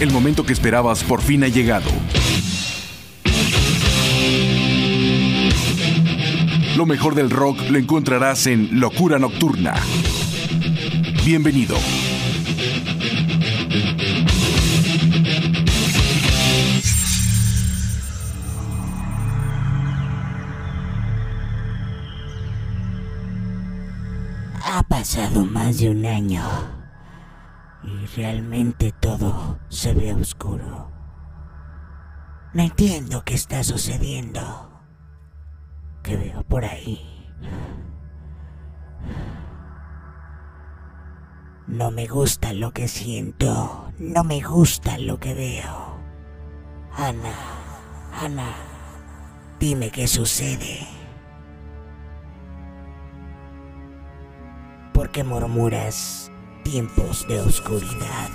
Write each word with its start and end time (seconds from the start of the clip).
El 0.00 0.10
momento 0.12 0.46
que 0.46 0.54
esperabas 0.54 1.04
por 1.04 1.20
fin 1.20 1.44
ha 1.44 1.48
llegado. 1.48 1.90
Lo 6.74 6.86
mejor 6.86 7.14
del 7.14 7.28
rock 7.28 7.60
lo 7.68 7.78
encontrarás 7.78 8.46
en 8.46 8.80
Locura 8.80 9.18
Nocturna. 9.18 9.74
Bienvenido. 11.22 11.76
Ha 24.64 24.82
pasado 24.84 25.44
más 25.44 25.78
de 25.78 25.90
un 25.90 26.06
año 26.06 26.79
y 27.82 28.06
realmente 28.16 28.92
todo 28.92 29.58
se 29.68 29.94
ve 29.94 30.14
oscuro. 30.14 30.90
No 32.52 32.62
entiendo 32.62 33.22
qué 33.24 33.34
está 33.34 33.62
sucediendo. 33.62 34.82
¿Qué 36.02 36.16
veo 36.16 36.42
por 36.42 36.64
ahí? 36.64 37.20
No 41.66 41.92
me 41.92 42.06
gusta 42.08 42.52
lo 42.52 42.72
que 42.72 42.88
siento, 42.88 43.92
no 43.98 44.24
me 44.24 44.40
gusta 44.40 44.98
lo 44.98 45.20
que 45.20 45.34
veo. 45.34 46.00
Ana, 46.96 47.32
Ana, 48.20 48.54
dime 49.60 49.90
qué 49.90 50.08
sucede. 50.08 50.88
¿Por 54.92 55.10
qué 55.10 55.22
murmuras 55.22 56.29
tiempos 56.62 57.26
de 57.26 57.40
oscuridad. 57.40 58.30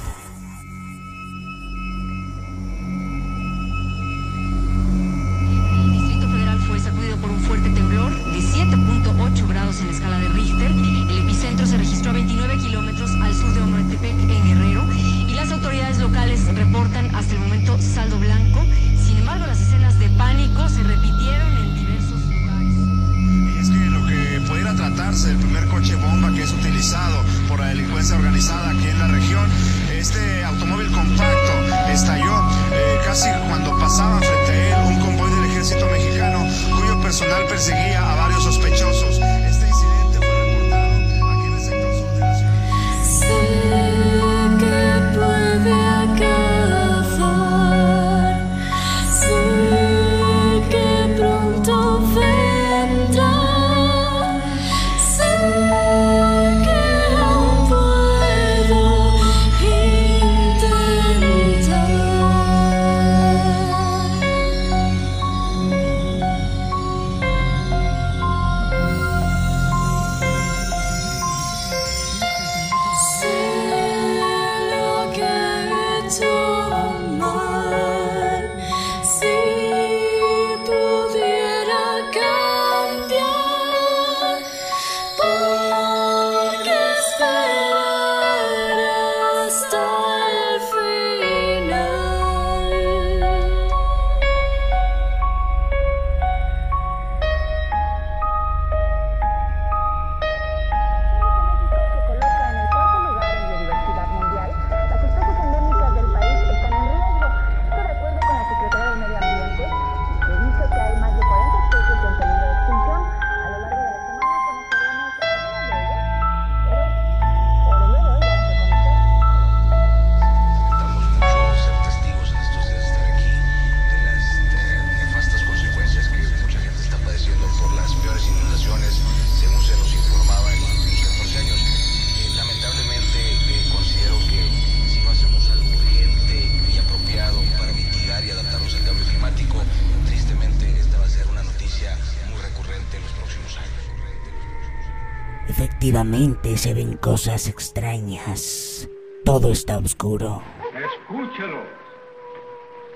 repente 146.45 146.57
se 146.57 146.73
ven 146.73 146.97
cosas 146.97 147.47
extrañas. 147.47 148.87
Todo 149.23 149.51
está 149.51 149.77
oscuro. 149.77 150.41
Escúchalos. 150.75 151.65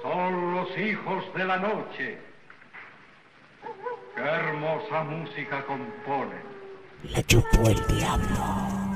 Son 0.04 0.56
los 0.56 0.78
hijos 0.78 1.24
de 1.36 1.46
la 1.46 1.58
noche. 1.58 2.18
Qué 4.16 4.22
hermosa 4.22 5.04
música 5.04 5.66
componen. 5.66 6.44
La 7.04 7.24
chupó 7.24 7.70
el 7.70 7.98
diablo. 7.98 8.89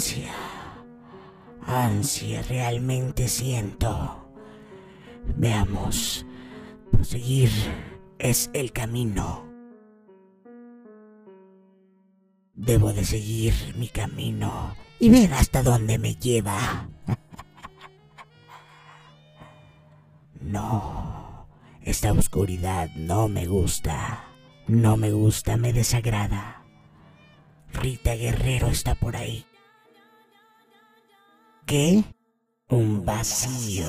ansia, 0.00 0.32
ansia 1.66 2.40
realmente 2.48 3.28
siento. 3.28 4.32
Veamos, 5.36 6.24
proseguir 6.90 7.50
es 8.18 8.48
el 8.54 8.72
camino. 8.72 9.44
Debo 12.54 12.94
de 12.94 13.04
seguir 13.04 13.52
mi 13.76 13.88
camino 13.88 14.74
y 14.98 15.10
ver 15.10 15.34
hasta 15.34 15.62
dónde 15.62 15.98
me 15.98 16.14
lleva. 16.14 16.88
No, 20.40 21.46
esta 21.82 22.12
oscuridad 22.12 22.88
no 22.96 23.28
me 23.28 23.44
gusta. 23.44 24.24
No 24.66 24.96
me 24.96 25.10
gusta, 25.10 25.58
me 25.58 25.74
desagrada. 25.74 26.64
Rita 27.74 28.14
Guerrero 28.14 28.68
está 28.68 28.94
por 28.94 29.14
ahí 29.16 29.44
qué? 31.70 32.02
Un 32.68 33.04
vacío. 33.04 33.86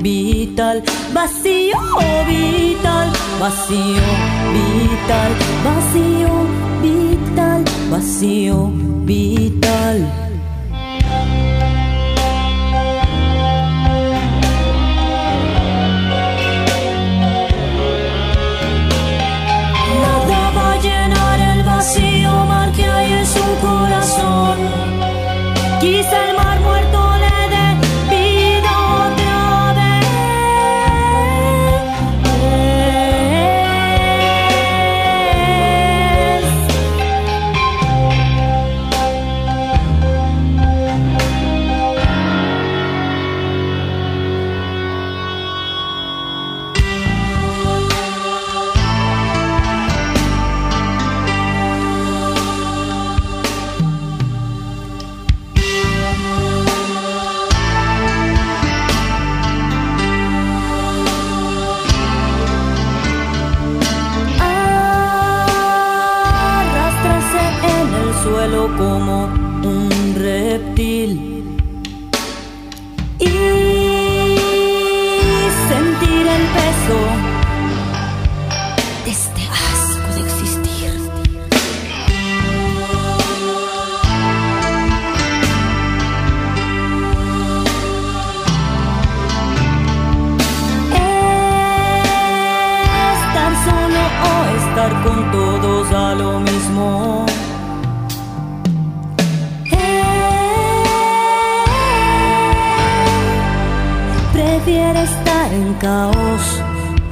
vital, 0.00 0.82
vacío 1.12 1.78
vital, 2.26 3.08
vacío 3.38 4.08
vital, 4.52 5.30
vacío 5.64 6.32
vital, 6.82 7.64
vacío 7.90 8.72
vital. 9.04 10.29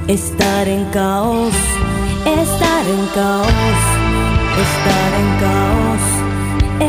Estar 0.09 0.67
en 0.67 0.85
caos, 0.85 1.53
estar 2.25 2.85
en 2.87 3.05
caos, 3.13 3.81
estar 4.65 5.13
en 5.21 5.29
caos, 5.39 6.03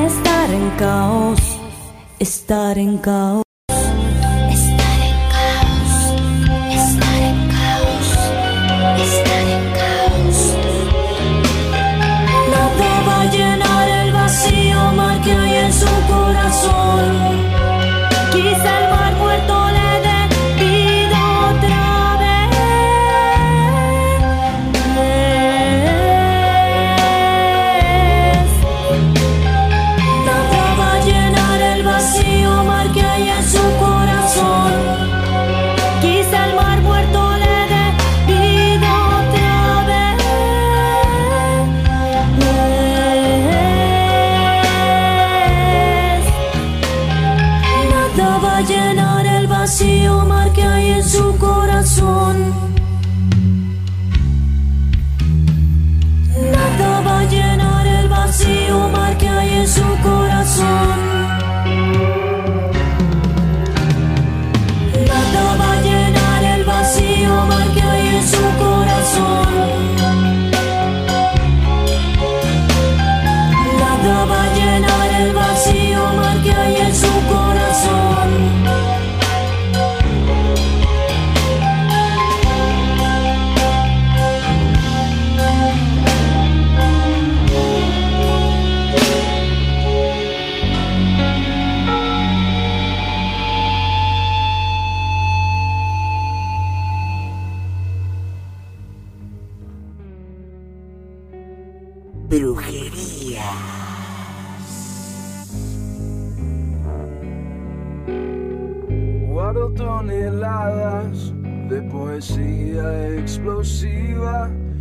estar 0.08 0.50
en 0.50 0.70
caos, 0.78 1.40
estar 2.18 2.78
en 2.78 2.96
caos. 2.96 3.49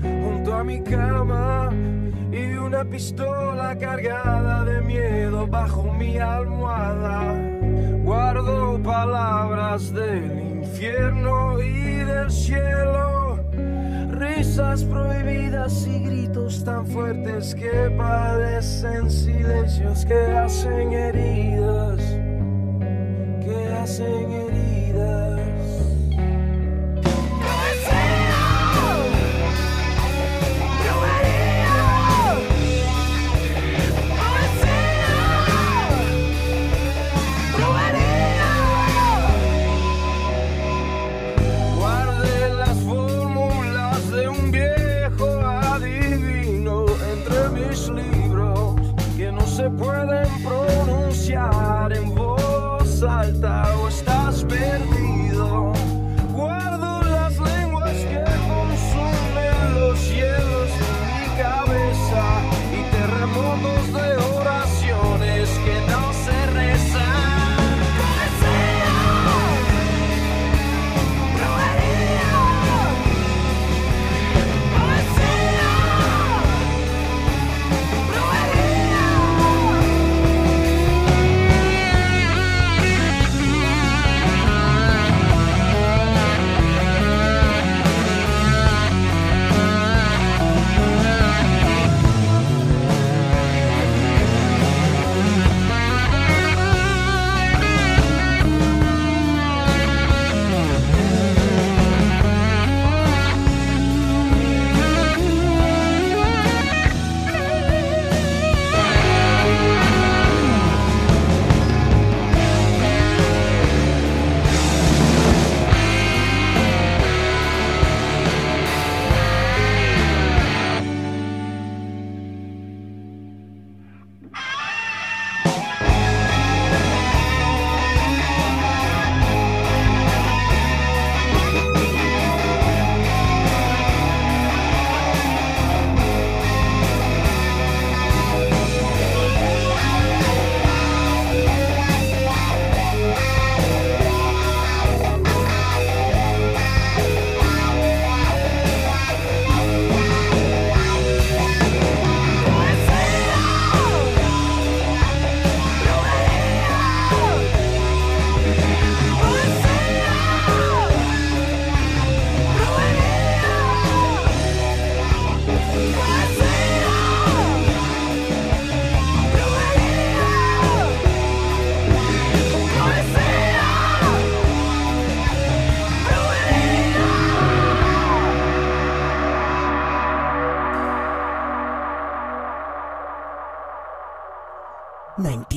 Junto 0.02 0.54
a 0.54 0.64
mi 0.64 0.82
cama 0.82 1.70
y 2.32 2.54
una 2.56 2.84
pistola 2.84 3.78
cargada 3.78 4.64
de 4.64 4.82
miedo 4.82 5.48
bajo 5.48 5.94
mi 5.94 6.18
almohada. 6.18 7.34
Guardo 8.04 8.82
palabras 8.82 9.94
del 9.94 10.40
infierno 10.58 11.62
y 11.62 12.04
del 12.04 12.32
cielo, 12.32 13.40
risas 14.12 14.84
prohibidas 14.84 15.88
y 15.88 16.00
gritos 16.04 16.64
tan 16.64 16.86
fuertes 16.88 17.54
que 17.54 17.92
padecen 17.98 19.10
silencios 19.10 20.06
que 20.06 20.38
hacen 20.38 20.94
heridas 20.94 22.02
que 23.50 23.68
hacen 23.74 24.32
heridas. 24.32 24.69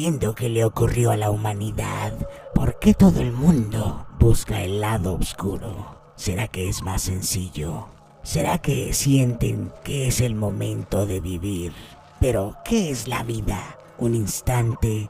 Entiendo 0.02 0.34
qué 0.34 0.48
le 0.48 0.64
ocurrió 0.64 1.12
a 1.12 1.16
la 1.16 1.30
humanidad. 1.30 2.12
¿Por 2.56 2.80
qué 2.80 2.92
todo 2.92 3.20
el 3.20 3.30
mundo 3.30 4.04
busca 4.18 4.60
el 4.60 4.80
lado 4.80 5.14
oscuro? 5.14 5.96
¿Será 6.16 6.48
que 6.48 6.68
es 6.68 6.82
más 6.82 7.02
sencillo? 7.02 7.86
¿Será 8.24 8.58
que 8.58 8.92
sienten 8.94 9.72
que 9.84 10.08
es 10.08 10.20
el 10.20 10.34
momento 10.34 11.06
de 11.06 11.20
vivir? 11.20 11.72
Pero, 12.18 12.56
¿qué 12.64 12.90
es 12.90 13.06
la 13.06 13.22
vida? 13.22 13.78
¿Un 13.96 14.16
instante? 14.16 15.08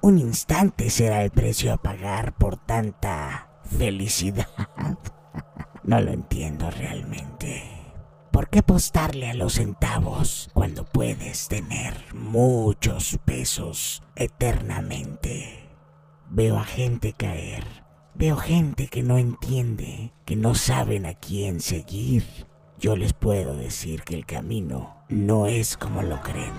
Un 0.00 0.18
instante 0.18 0.90
será 0.90 1.24
el 1.24 1.32
precio 1.32 1.72
a 1.72 1.76
pagar 1.76 2.34
por 2.34 2.56
tanta 2.56 3.48
felicidad. 3.64 4.46
No 5.82 5.98
lo 5.98 6.12
entiendo 6.12 6.70
realmente. 6.70 7.79
¿Por 8.30 8.48
qué 8.48 8.60
apostarle 8.60 9.28
a 9.28 9.34
los 9.34 9.54
centavos 9.54 10.50
cuando 10.54 10.84
puedes 10.84 11.48
tener 11.48 11.94
muchos 12.14 13.18
pesos 13.24 14.02
eternamente? 14.14 15.68
Veo 16.28 16.56
a 16.56 16.64
gente 16.64 17.12
caer. 17.12 17.64
Veo 18.14 18.36
gente 18.36 18.86
que 18.86 19.02
no 19.02 19.18
entiende, 19.18 20.12
que 20.24 20.36
no 20.36 20.54
saben 20.54 21.06
a 21.06 21.14
quién 21.14 21.60
seguir. 21.60 22.24
Yo 22.78 22.96
les 22.96 23.14
puedo 23.14 23.56
decir 23.56 24.02
que 24.02 24.14
el 24.14 24.26
camino 24.26 25.04
no 25.08 25.46
es 25.46 25.76
como 25.76 26.02
lo 26.02 26.20
creen. 26.22 26.54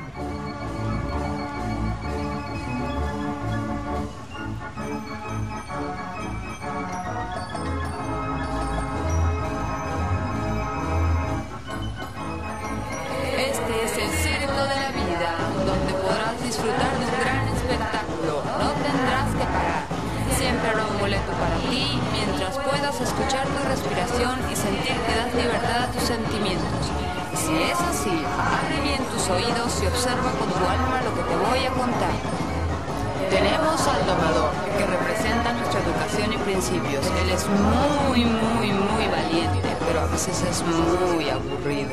Y 24.22 24.56
sentir 24.56 24.94
que 25.02 25.16
das 25.18 25.34
libertad 25.34 25.90
a 25.90 25.92
tus 25.92 26.04
sentimientos. 26.04 26.86
Si 27.34 27.58
es 27.58 27.80
así, 27.82 28.14
abre 28.38 28.78
bien 28.84 29.02
tus 29.10 29.28
oídos 29.30 29.82
y 29.82 29.88
observa 29.88 30.30
con 30.38 30.48
tu 30.54 30.62
alma 30.62 31.02
lo 31.02 31.10
que 31.16 31.24
te 31.26 31.36
voy 31.42 31.66
a 31.66 31.72
contar. 31.74 32.14
Tenemos 33.32 33.82
al 33.82 34.06
domador, 34.06 34.52
que 34.78 34.86
representa 34.86 35.54
nuestra 35.54 35.80
educación 35.82 36.34
y 36.34 36.38
principios. 36.38 37.04
Él 37.18 37.30
es 37.34 37.48
muy, 37.50 38.26
muy, 38.26 38.70
muy 38.70 39.06
valiente, 39.10 39.71
pero 39.92 40.06
a 40.06 40.08
veces 40.08 40.42
es 40.50 40.64
muy 40.64 41.30
aburrido. 41.30 41.92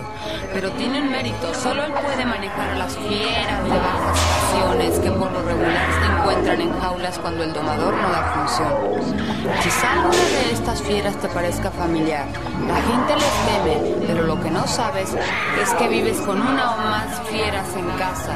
Pero 0.55 0.71
tiene 0.73 1.03
un 1.03 1.11
mérito, 1.11 1.53
solo 1.53 1.83
él 1.83 1.93
puede 1.93 2.25
manejar 2.25 2.71
a 2.71 2.79
las 2.79 2.97
fieras 2.97 3.65
de 3.65 3.71
bajas 3.71 4.19
pasiones 4.19 4.99
que 5.01 5.11
por 5.11 5.33
lo 5.33 5.43
regular 5.43 5.89
se 5.99 6.21
encuentran 6.21 6.61
en 6.61 6.81
jaulas 6.81 7.19
cuando 7.19 7.43
el 7.43 7.53
domador 7.53 7.95
no 7.95 8.11
da 8.11 8.23
función. 8.35 9.19
Quizá 9.65 9.93
alguna 9.95 10.13
de 10.13 10.53
estas 10.53 10.81
fieras 10.83 11.17
te 11.17 11.29
parezca 11.29 11.73
familiar. 11.73 12.27
La 12.69 12.77
gente 12.77 13.15
les 13.15 13.35
teme 13.47 14.07
pero 14.07 14.23
lo 14.23 14.41
que 14.41 14.51
no 14.51 14.65
sabes 14.69 15.17
es 15.61 15.75
que 15.75 15.89
vives 15.89 16.19
con 16.19 16.41
una 16.41 16.75
o 16.75 16.79
más 16.79 17.21
fieras 17.29 17.67
en 17.77 17.91
casa. 17.99 18.35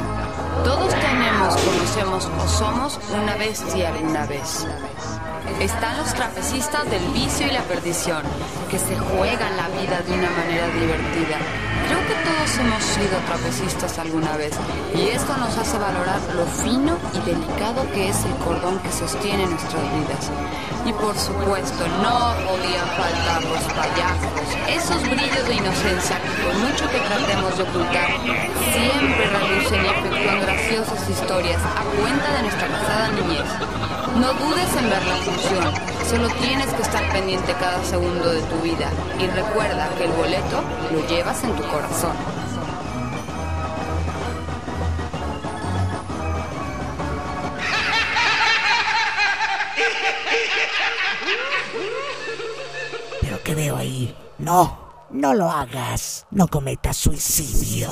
Todos 0.64 0.92
tenemos, 0.92 1.57
conocemos 1.57 2.29
o 2.37 2.48
somos 2.48 3.01
una 3.22 3.37
bestia 3.37 3.90
alguna 3.90 4.27
vez. 4.27 4.66
Están 5.62 5.96
los 5.96 6.12
trapecistas 6.12 6.90
del 6.90 7.05
vicio 7.12 7.46
y 7.46 7.53
la 7.53 7.62
perdición, 7.62 8.20
que 8.68 8.81
se 8.81 8.98
juegan 8.98 9.57
la 9.57 9.68
vida 9.68 10.03
de 10.03 10.12
una 10.12 10.29
manera 10.31 10.66
divertida. 10.66 11.38
Creo 11.93 12.09
que 12.09 12.15
todos 12.25 12.57
hemos 12.57 12.83
sido 12.85 13.19
trapecistas 13.27 13.99
alguna 13.99 14.35
vez, 14.39 14.53
y 14.95 15.09
esto 15.09 15.37
nos 15.37 15.59
hace 15.59 15.77
valorar 15.77 16.21
lo 16.35 16.47
fino 16.47 16.97
y 17.13 17.19
delicado 17.21 17.85
que 17.93 18.09
es 18.09 18.17
el 18.25 18.33
cordón 18.37 18.79
que 18.79 18.91
sostiene 18.91 19.45
nuestras 19.45 19.83
vidas. 19.93 20.31
Y 20.87 20.93
por 20.95 21.15
supuesto, 21.15 21.85
no 22.01 22.33
podían 22.49 22.89
faltar 22.97 23.45
los 23.45 23.65
payasos, 23.77 24.41
esos 24.73 25.03
brillos 25.05 25.47
de 25.47 25.55
inocencia 25.55 26.17
que 26.17 26.33
por 26.43 26.55
mucho 26.65 26.89
que 26.89 26.99
tratemos 26.99 27.59
de 27.59 27.63
ocultar, 27.63 28.09
siempre 28.73 29.25
relucen 29.29 29.85
y 29.85 29.89
efectúan 29.93 30.41
graciosas 30.41 31.11
historias 31.11 31.61
a 31.61 31.85
cuenta 32.01 32.33
de 32.33 32.43
nuestra 32.43 32.69
pasada 32.69 33.09
niñez. 33.21 33.49
No 34.17 34.33
dudes 34.33 34.77
en 34.81 34.89
ver 34.89 35.05
la 35.13 35.17
función, 35.29 35.92
solo 36.12 36.29
tienes 36.42 36.66
que 36.75 36.83
estar 36.83 37.11
pendiente 37.11 37.55
cada 37.55 37.83
segundo 37.85 38.31
de 38.31 38.42
tu 38.42 38.57
vida 38.57 38.90
y 39.18 39.27
recuerda 39.29 39.88
que 39.96 40.05
el 40.05 40.12
boleto 40.12 40.62
lo 40.92 41.07
llevas 41.09 41.42
en 41.42 41.57
tu 41.57 41.62
corazón. 41.62 42.12
¿Pero 53.22 53.42
qué 53.42 53.55
veo 53.55 53.77
ahí? 53.79 54.14
No, 54.37 55.07
no 55.09 55.33
lo 55.33 55.51
hagas. 55.51 56.27
No 56.31 56.46
cometas 56.46 56.98
suicidio. 56.98 57.88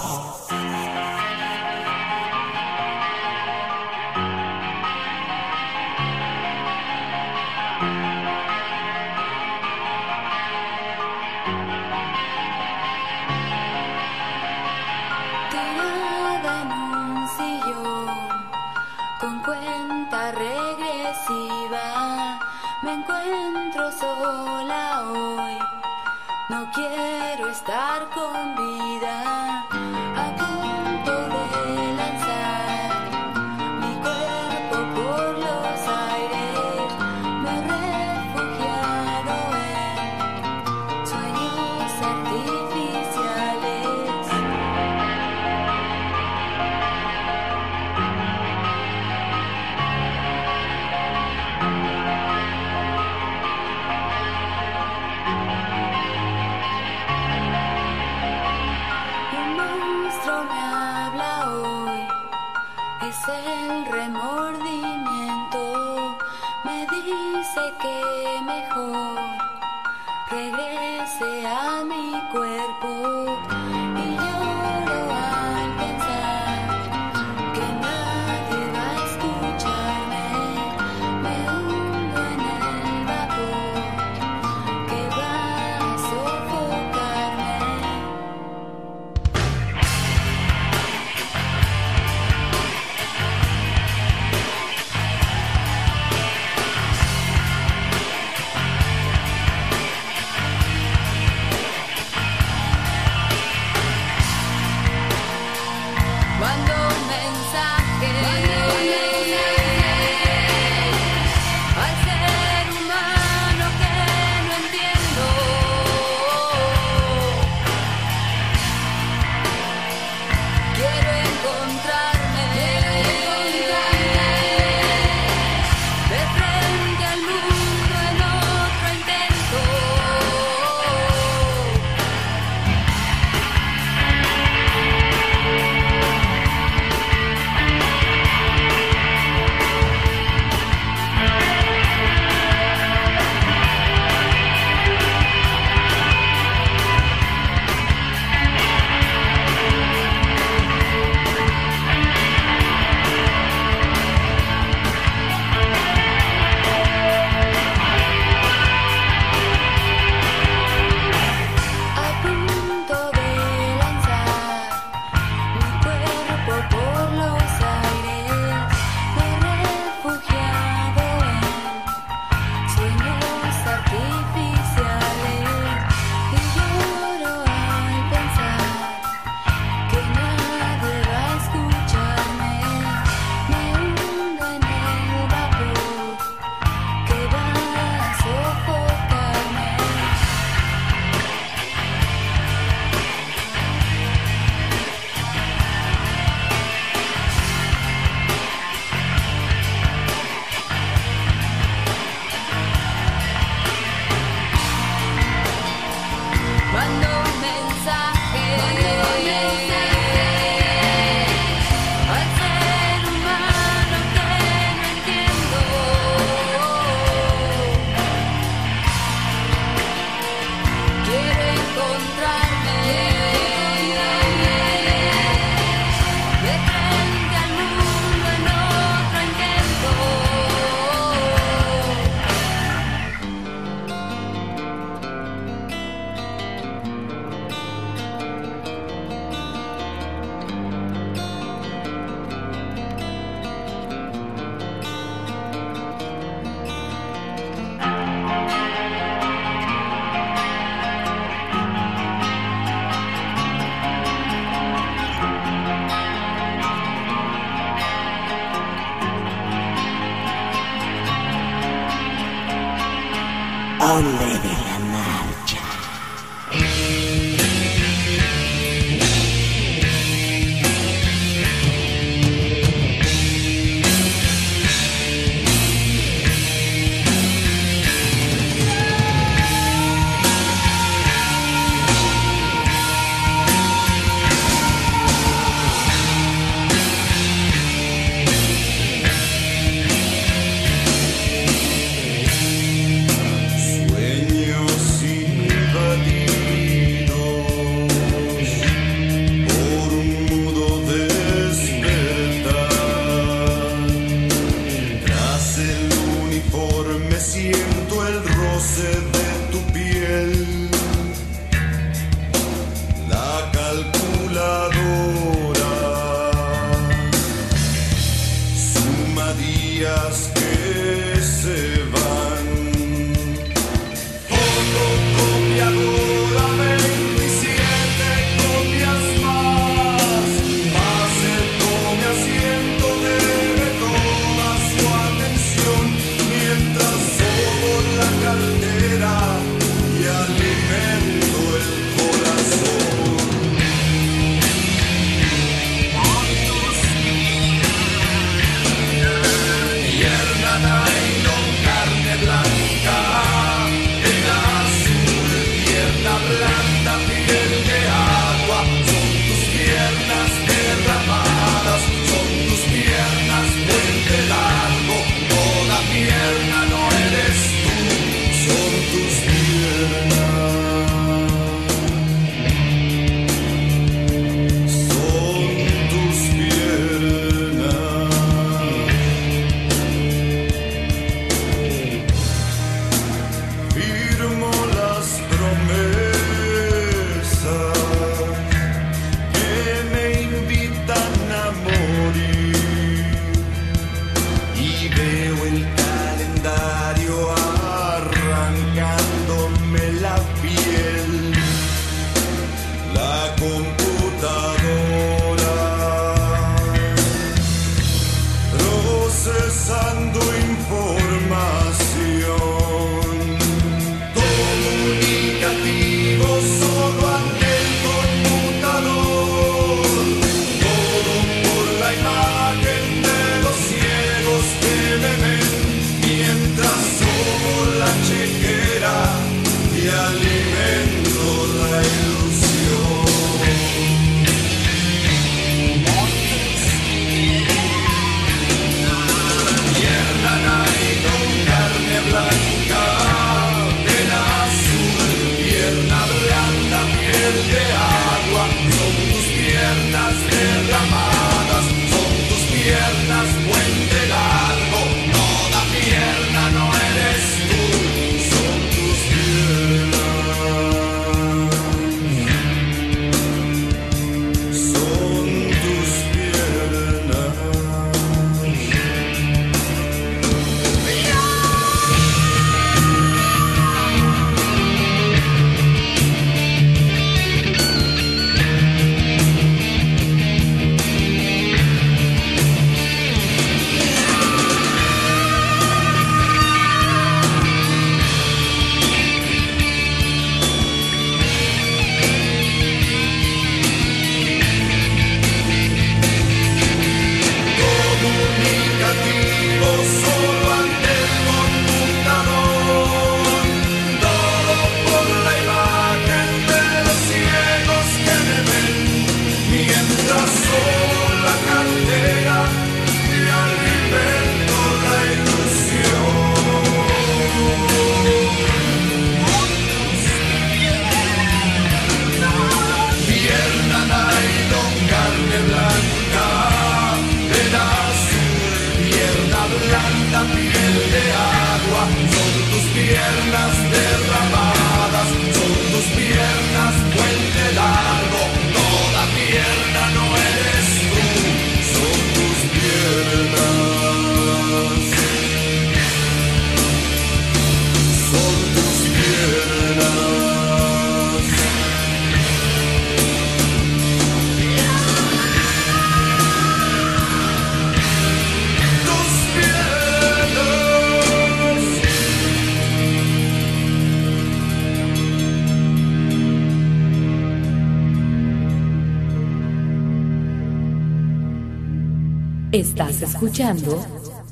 Estás 572.61 573.01
escuchando 573.01 573.83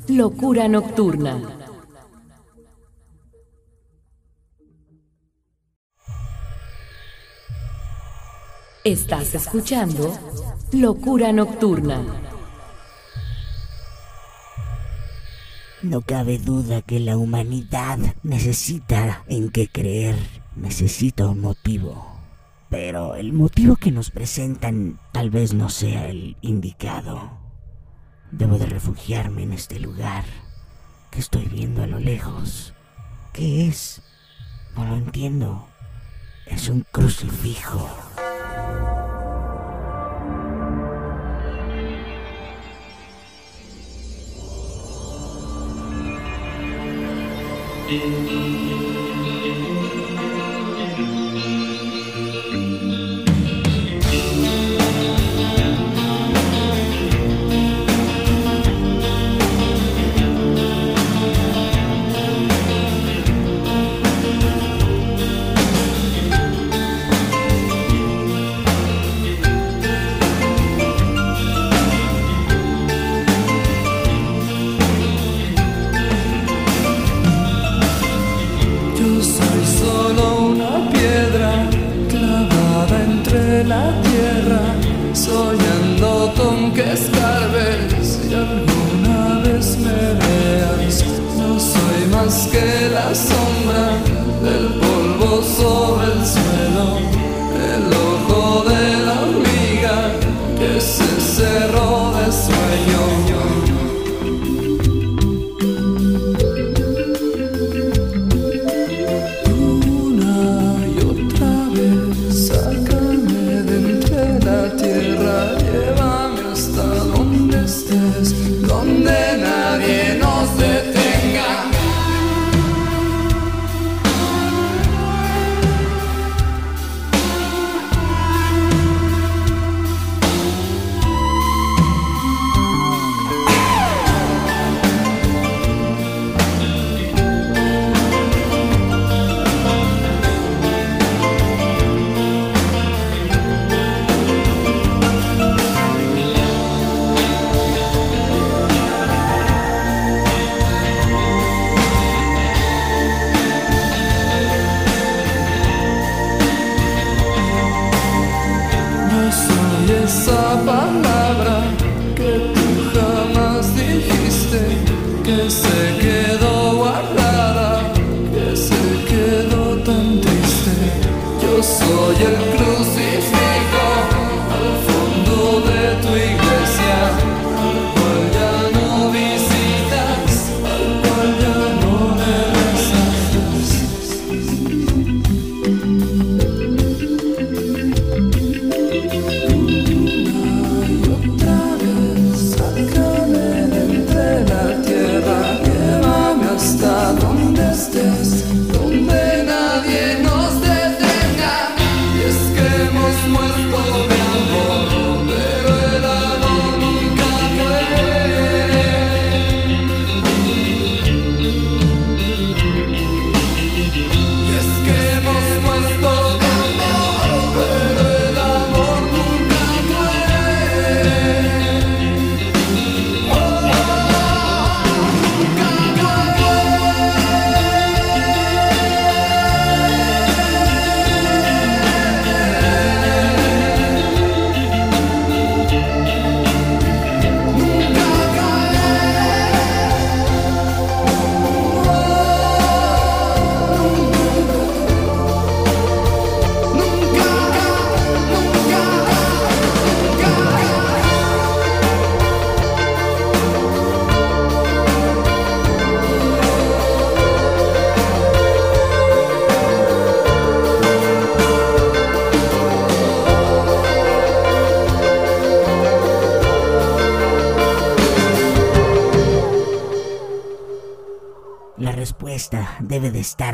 Locura 0.06 0.68
Nocturna. 0.68 1.40
Estás 8.84 9.34
escuchando 9.34 10.12
Locura 10.72 11.32
Nocturna. 11.32 12.04
No 15.80 16.02
cabe 16.02 16.36
duda 16.36 16.82
que 16.82 17.00
la 17.00 17.16
humanidad 17.16 17.98
necesita 18.22 19.24
en 19.26 19.48
qué 19.48 19.68
creer, 19.68 20.16
necesita 20.54 21.28
un 21.28 21.40
motivo. 21.40 22.06
Pero 22.68 23.14
el 23.14 23.32
motivo 23.32 23.76
que 23.76 23.90
nos 23.90 24.10
presentan 24.10 25.00
tal 25.12 25.30
vez 25.30 25.54
no 25.54 25.70
sea 25.70 26.10
el 26.10 26.36
indicado. 26.42 27.37
Debo 28.30 28.58
de 28.58 28.66
refugiarme 28.66 29.42
en 29.42 29.52
este 29.52 29.80
lugar 29.80 30.24
que 31.10 31.18
estoy 31.18 31.46
viendo 31.46 31.82
a 31.82 31.86
lo 31.86 31.98
lejos. 31.98 32.74
¿Qué 33.32 33.66
es? 33.66 34.02
No 34.76 34.84
lo 34.84 34.96
entiendo. 34.96 35.66
Es 36.46 36.68
un 36.68 36.84
crucifijo. 36.92 37.88
Que 92.46 92.88
la 92.90 93.12
sombra 93.14 93.98
del 94.42 94.74
polvo 94.78 95.42
sobre 95.42 96.07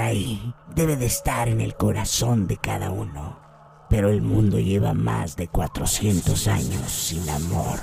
ahí, 0.01 0.55
debe 0.75 0.97
de 0.97 1.07
estar 1.07 1.49
en 1.49 1.61
el 1.61 1.75
corazón 1.75 2.47
de 2.47 2.57
cada 2.57 2.91
uno. 2.91 3.39
Pero 3.89 4.11
el 4.11 4.23
mundo 4.23 4.59
lleva 4.59 4.95
más 4.95 5.37
de 5.37 5.49
400 5.49 6.49
años 6.49 6.91
sin 6.91 7.29
amor. 7.29 7.79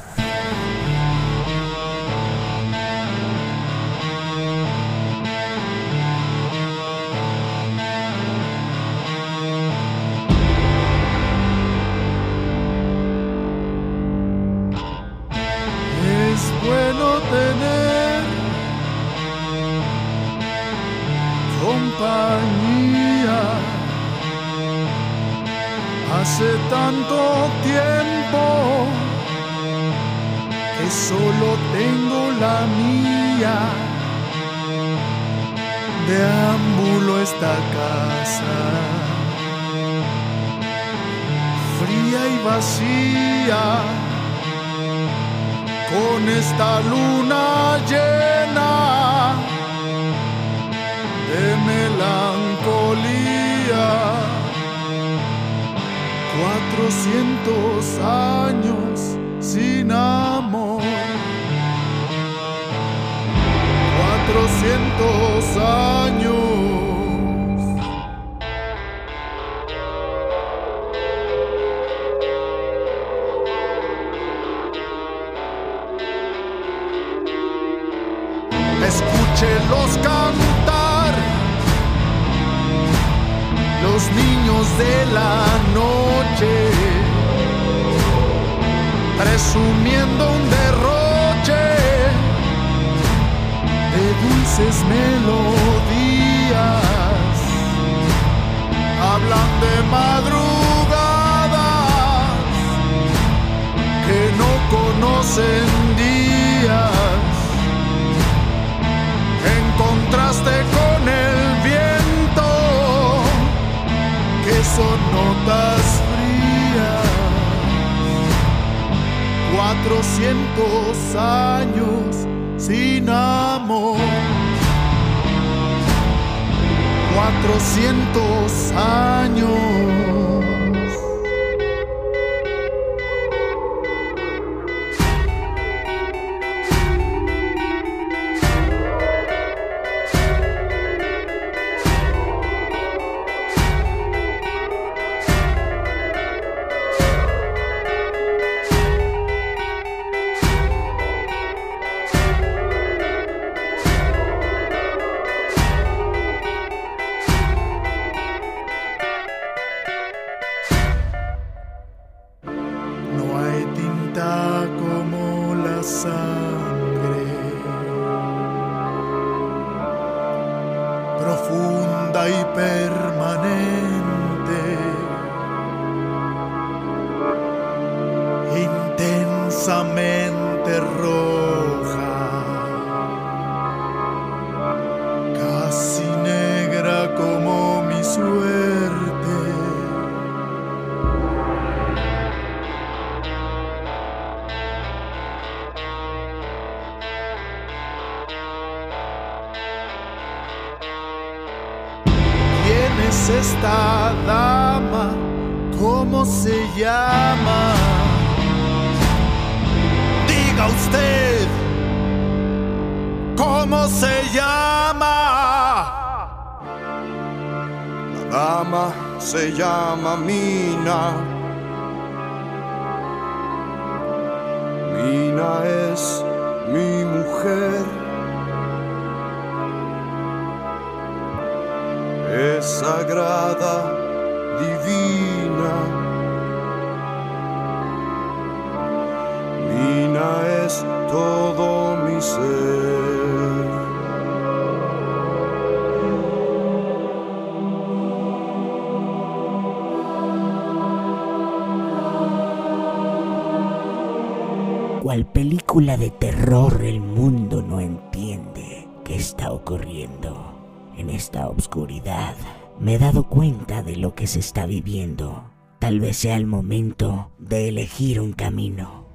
se 264.28 264.40
está 264.40 264.66
viviendo. 264.66 265.52
Tal 265.80 266.00
vez 266.00 266.18
sea 266.18 266.36
el 266.36 266.46
momento 266.46 267.32
de 267.40 267.70
elegir 267.70 268.20
un 268.20 268.34
camino. 268.34 269.08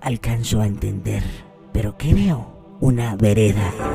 Alcanzo 0.00 0.60
a 0.60 0.66
entender, 0.66 1.22
pero 1.72 1.96
¿qué 1.96 2.14
veo? 2.14 2.76
Una 2.80 3.16
vereda 3.16 3.91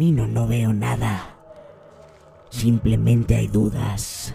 no 0.00 0.46
veo 0.46 0.72
nada. 0.72 1.36
Simplemente 2.48 3.36
hay 3.36 3.48
dudas. 3.48 4.34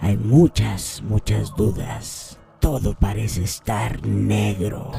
Hay 0.00 0.16
muchas, 0.16 1.02
muchas 1.02 1.54
dudas. 1.54 2.38
Todo 2.58 2.94
parece 2.94 3.44
estar 3.44 4.04
negro. 4.06 4.92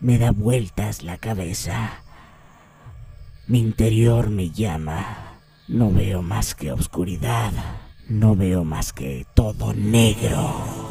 Me 0.00 0.16
da 0.18 0.30
vueltas 0.30 1.02
la 1.02 1.18
cabeza. 1.18 2.02
Mi 3.46 3.60
interior 3.60 4.30
me 4.30 4.50
llama. 4.50 5.40
No 5.68 5.90
veo 5.90 6.22
más 6.22 6.54
que 6.54 6.72
oscuridad. 6.72 7.52
No 8.08 8.34
veo 8.34 8.64
más 8.64 8.92
que 8.94 9.26
todo. 9.34 9.74
Negro, 9.74 10.85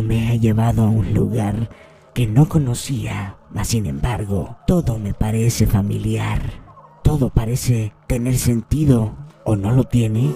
me 0.00 0.28
ha 0.28 0.36
llevado 0.36 0.84
a 0.84 0.88
un 0.88 1.12
lugar 1.12 1.68
que 2.14 2.26
no 2.26 2.48
conocía, 2.48 3.36
mas 3.50 3.68
sin 3.68 3.84
embargo, 3.84 4.56
todo 4.66 4.98
me 4.98 5.12
parece 5.12 5.66
familiar. 5.66 6.40
Todo 7.02 7.28
parece 7.28 7.92
tener 8.06 8.38
sentido, 8.38 9.12
¿o 9.44 9.56
no 9.56 9.72
lo 9.72 9.84
tiene? 9.84 10.30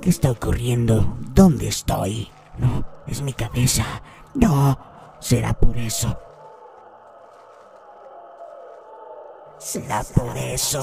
¿Qué 0.00 0.08
está 0.08 0.30
ocurriendo? 0.30 1.18
¿Dónde 1.34 1.68
estoy? 1.68 2.30
No, 2.56 2.84
es 3.06 3.20
mi 3.20 3.34
cabeza. 3.34 3.84
No, 4.34 4.78
será 5.20 5.52
por 5.52 5.76
eso. 5.76 6.18
Será 9.58 10.02
por 10.14 10.34
eso. 10.38 10.80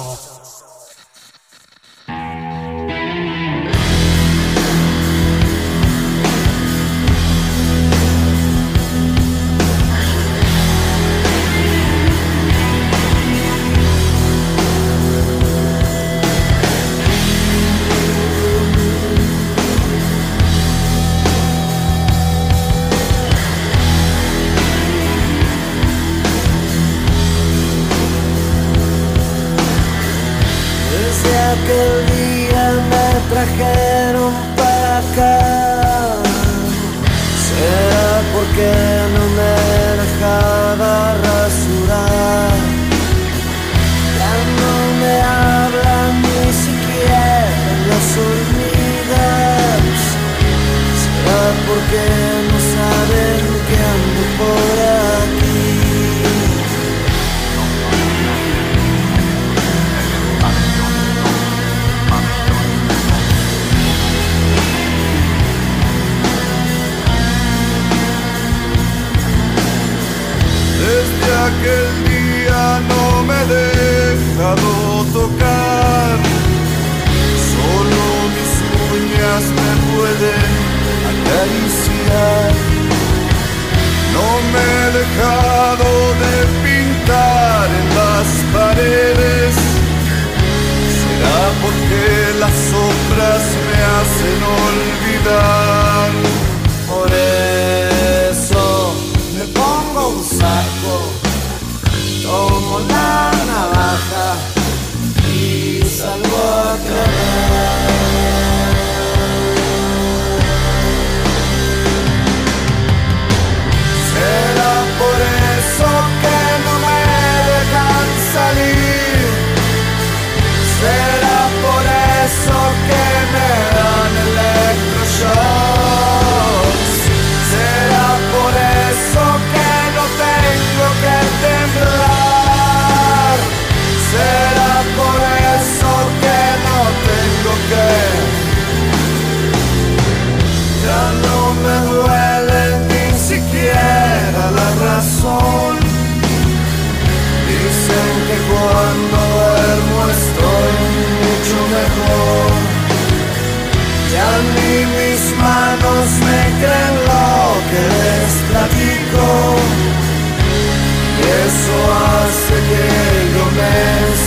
cielo 162.67 163.43
me 163.59 163.75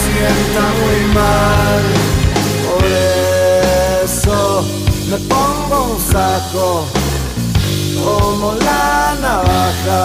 sienta 0.01 0.62
muy 0.80 1.01
mal. 1.14 1.82
Por 2.66 2.82
eso 4.05 4.38
me 5.11 5.18
pongo 5.32 5.76
un 5.93 6.01
saco 6.01 6.86
como 8.05 8.55
la 8.55 9.14
navaja 9.20 10.03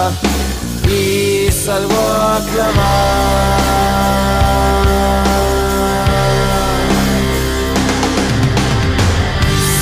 y 0.88 1.50
salgo 1.50 1.94
a 1.94 2.40
clavar. 2.52 3.76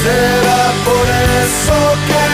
Será 0.03 0.65
por 0.85 1.07
eso 1.45 1.77
que 2.07 2.34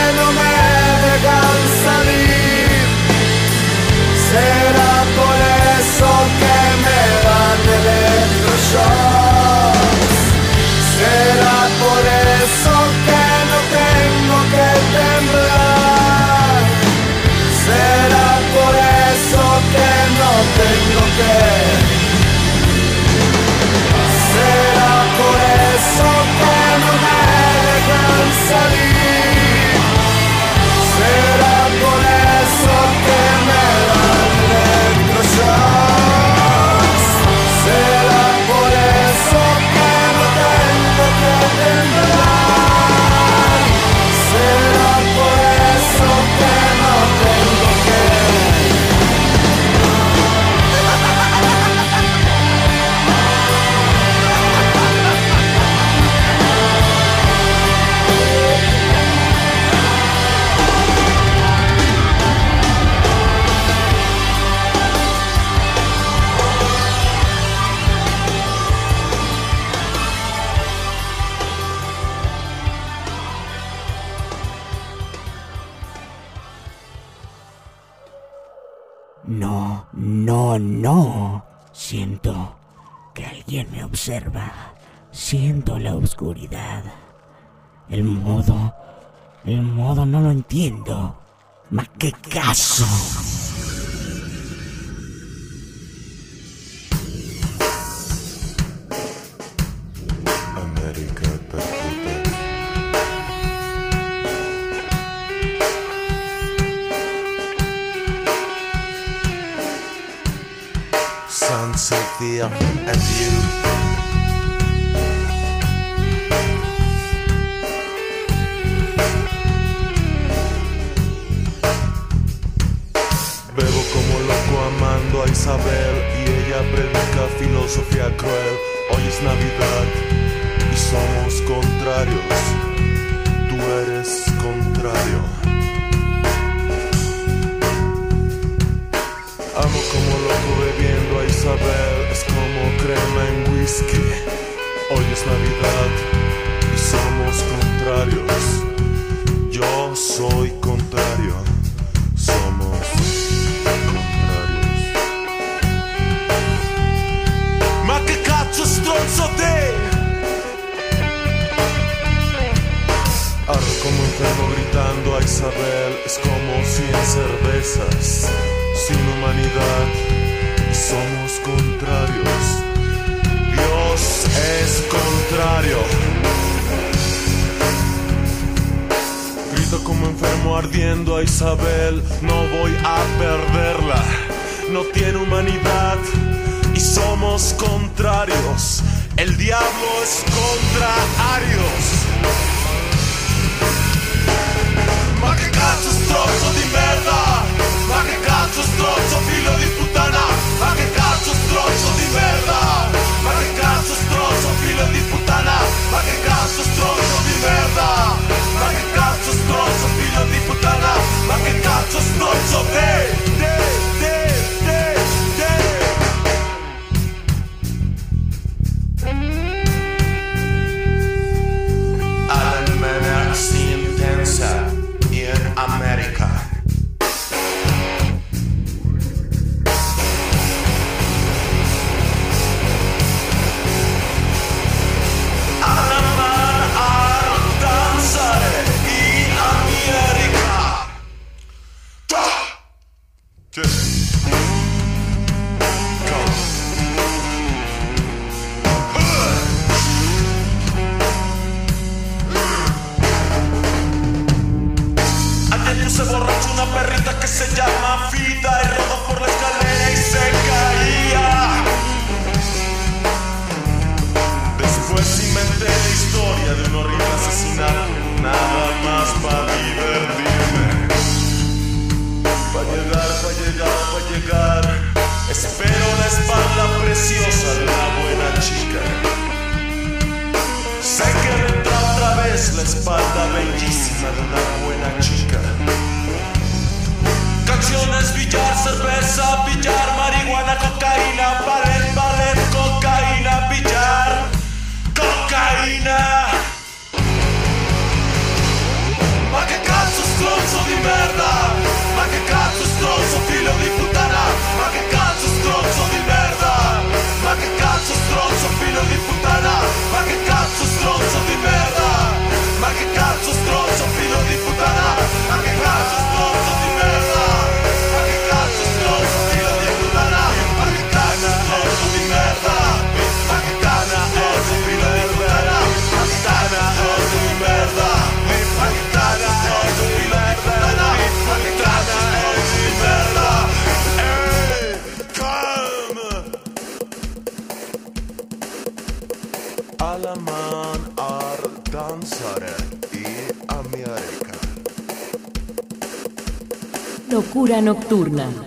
Nocturna. 347.61 348.39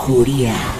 De 0.00 0.06
la 0.06 0.14
lujuria. 0.14 0.79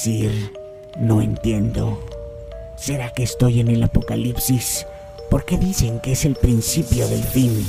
decir, 0.00 0.50
no 0.98 1.20
entiendo. 1.20 2.02
¿Será 2.78 3.10
que 3.10 3.22
estoy 3.22 3.60
en 3.60 3.68
el 3.68 3.82
apocalipsis? 3.82 4.86
¿Por 5.28 5.44
qué 5.44 5.58
dicen 5.58 6.00
que 6.00 6.12
es 6.12 6.24
el 6.24 6.36
principio 6.36 7.06
del 7.06 7.22
fin? 7.22 7.66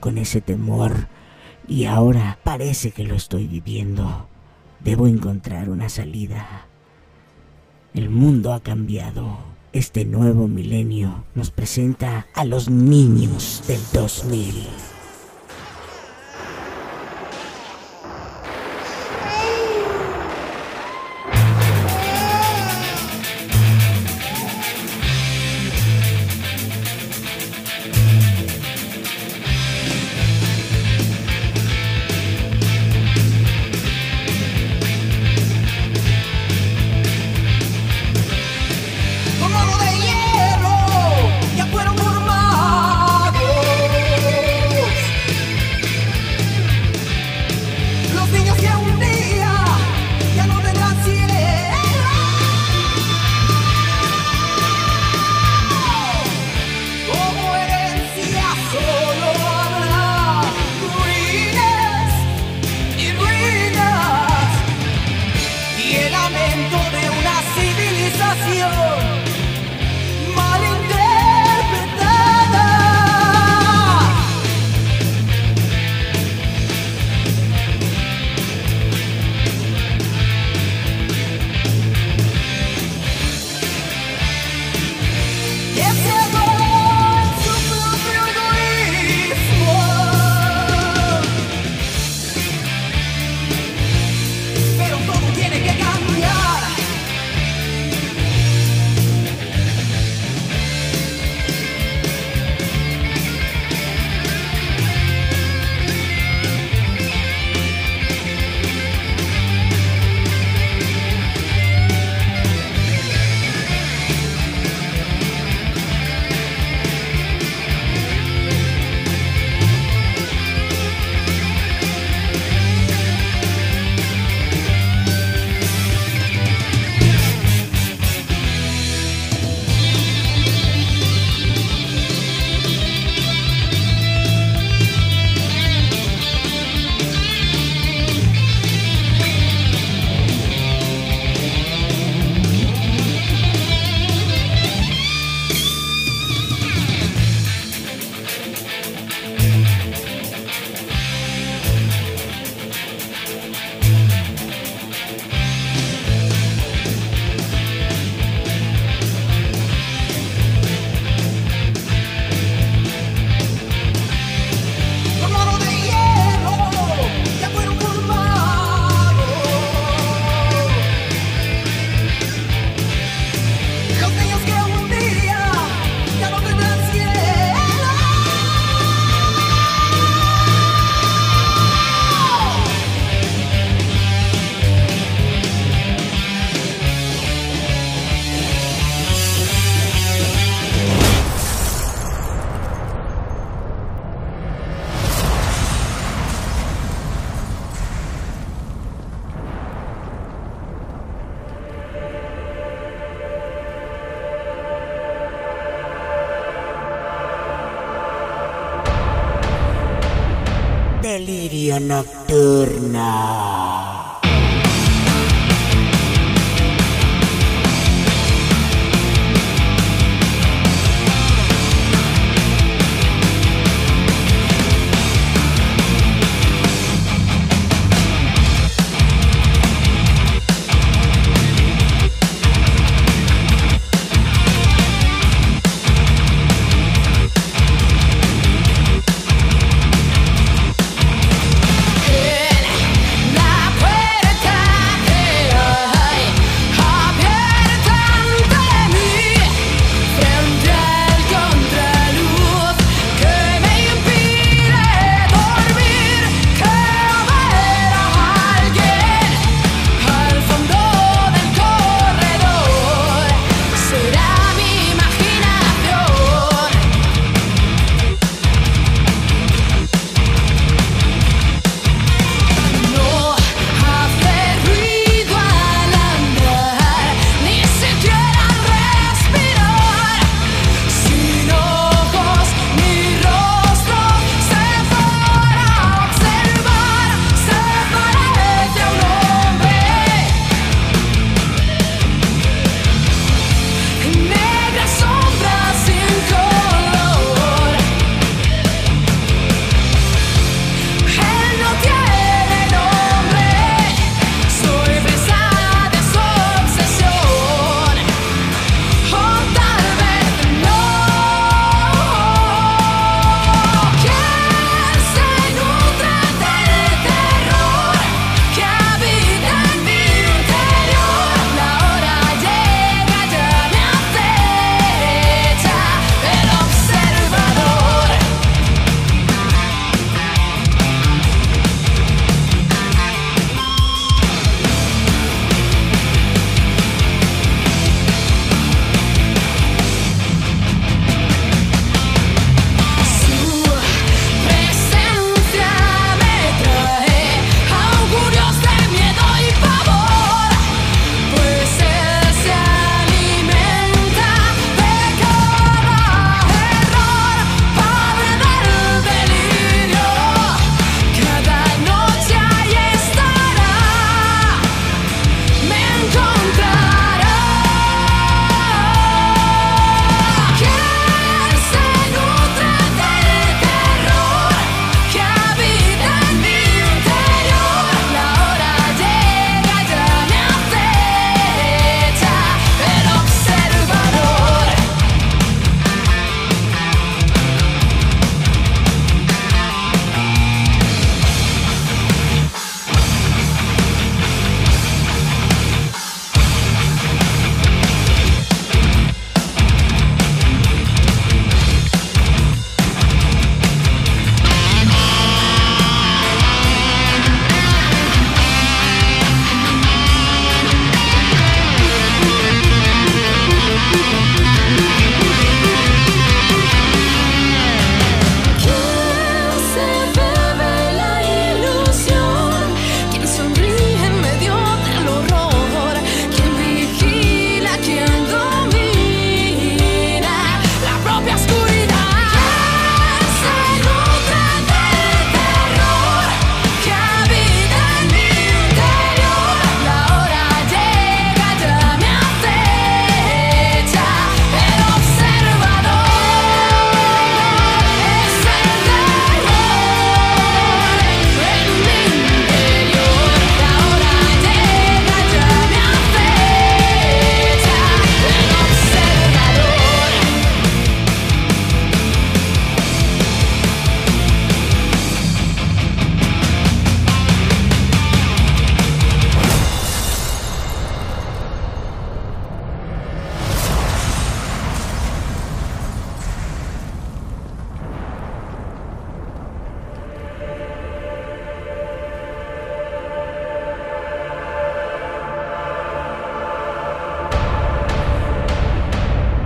con 0.00 0.16
ese 0.16 0.40
temor 0.40 1.08
y 1.68 1.84
ahora 1.84 2.38
parece 2.42 2.90
que 2.90 3.04
lo 3.04 3.14
estoy 3.14 3.46
viviendo. 3.46 4.26
Debo 4.80 5.06
encontrar 5.06 5.68
una 5.68 5.88
salida. 5.88 6.66
El 7.92 8.08
mundo 8.08 8.54
ha 8.54 8.60
cambiado. 8.60 9.38
Este 9.72 10.04
nuevo 10.04 10.48
milenio 10.48 11.24
nos 11.34 11.50
presenta 11.50 12.26
a 12.34 12.44
los 12.44 12.70
niños 12.70 13.62
del 13.68 13.80
2000. 13.92 14.91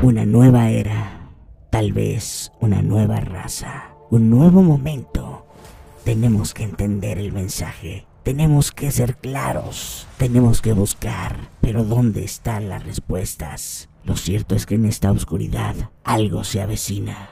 Una 0.06 0.24
nueva 0.24 0.70
era, 0.70 1.32
tal 1.68 1.92
vez 1.92 2.52
una 2.60 2.80
nueva 2.80 3.16
raza, 3.16 3.88
un 4.08 4.30
nuevo 4.30 4.62
momento. 4.62 5.48
Tenemos 6.04 6.54
que 6.54 6.62
entender 6.62 7.18
el 7.18 7.32
mensaje, 7.32 8.06
tenemos 8.22 8.70
que 8.70 8.92
ser 8.92 9.16
claros, 9.16 10.06
tenemos 10.16 10.62
que 10.62 10.72
buscar, 10.74 11.50
pero 11.60 11.82
¿dónde 11.82 12.22
están 12.22 12.68
las 12.68 12.84
respuestas? 12.84 13.88
Lo 14.04 14.14
cierto 14.14 14.54
es 14.54 14.64
que 14.64 14.76
en 14.76 14.84
esta 14.84 15.10
oscuridad 15.10 15.74
algo 16.04 16.44
se 16.44 16.62
avecina, 16.62 17.30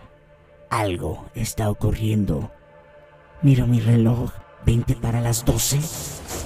algo 0.69 1.27
está 1.37 1.71
ocurriendo. 1.71 2.51
Miro 3.41 3.69
mi 3.69 3.79
reloj, 3.79 4.33
20 4.67 4.97
para 4.97 5.21
las 5.21 5.45
12. 5.45 6.44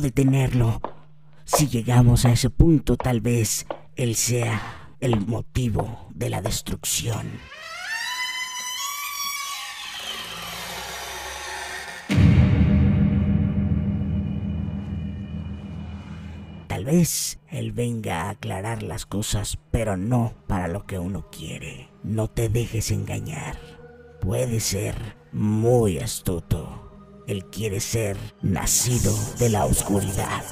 Detenerlo. 0.00 0.80
Si 1.44 1.68
llegamos 1.68 2.24
a 2.24 2.32
ese 2.32 2.50
punto, 2.50 2.96
tal 2.96 3.20
vez 3.20 3.66
él 3.96 4.14
sea 4.16 4.96
el 5.00 5.20
motivo 5.26 6.08
de 6.14 6.30
la 6.30 6.42
destrucción. 6.42 7.30
Tal 16.66 16.84
vez 16.84 17.38
él 17.48 17.72
venga 17.72 18.22
a 18.22 18.30
aclarar 18.30 18.82
las 18.82 19.06
cosas, 19.06 19.58
pero 19.70 19.96
no 19.96 20.34
para 20.46 20.68
lo 20.68 20.86
que 20.86 20.98
uno 20.98 21.30
quiere. 21.30 21.88
No 22.02 22.28
te 22.28 22.48
dejes 22.48 22.90
engañar. 22.90 23.56
Puede 24.20 24.60
ser 24.60 24.96
muy 25.32 25.98
astuto. 25.98 26.83
Él 27.26 27.44
quiere 27.46 27.80
ser 27.80 28.16
nacido 28.42 29.14
de 29.38 29.48
la 29.48 29.64
oscuridad. 29.64 30.42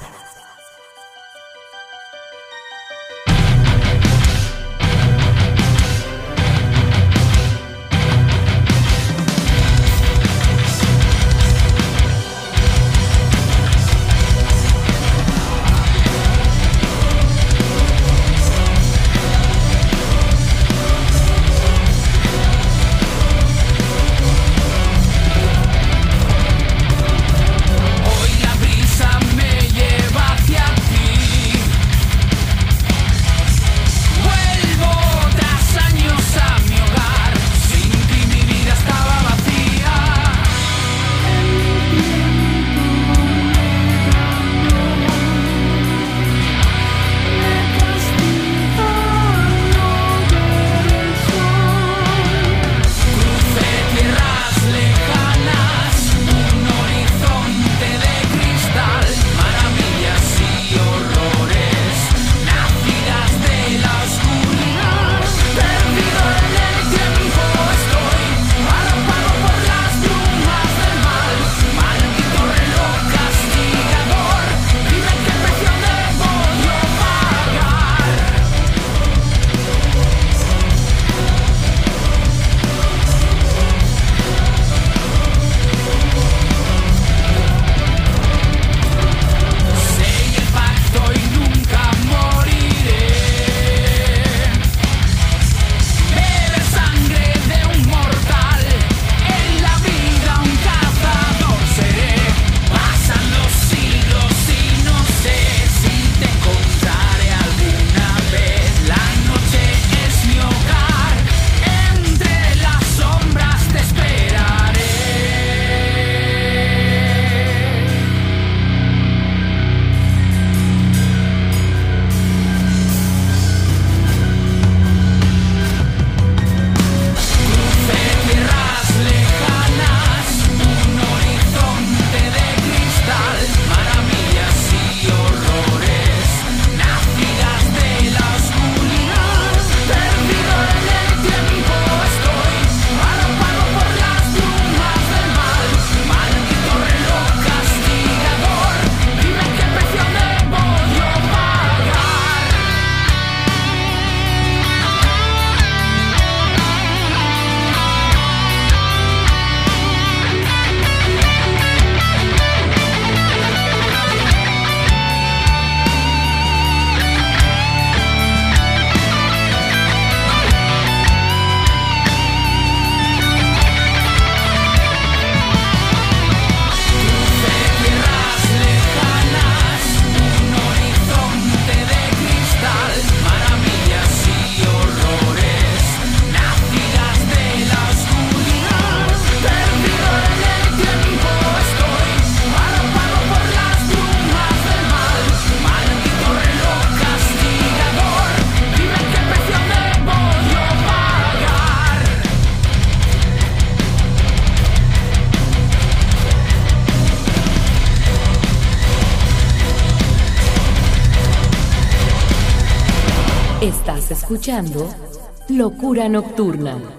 Locura 215.49 216.09
Nocturna. 216.09 216.92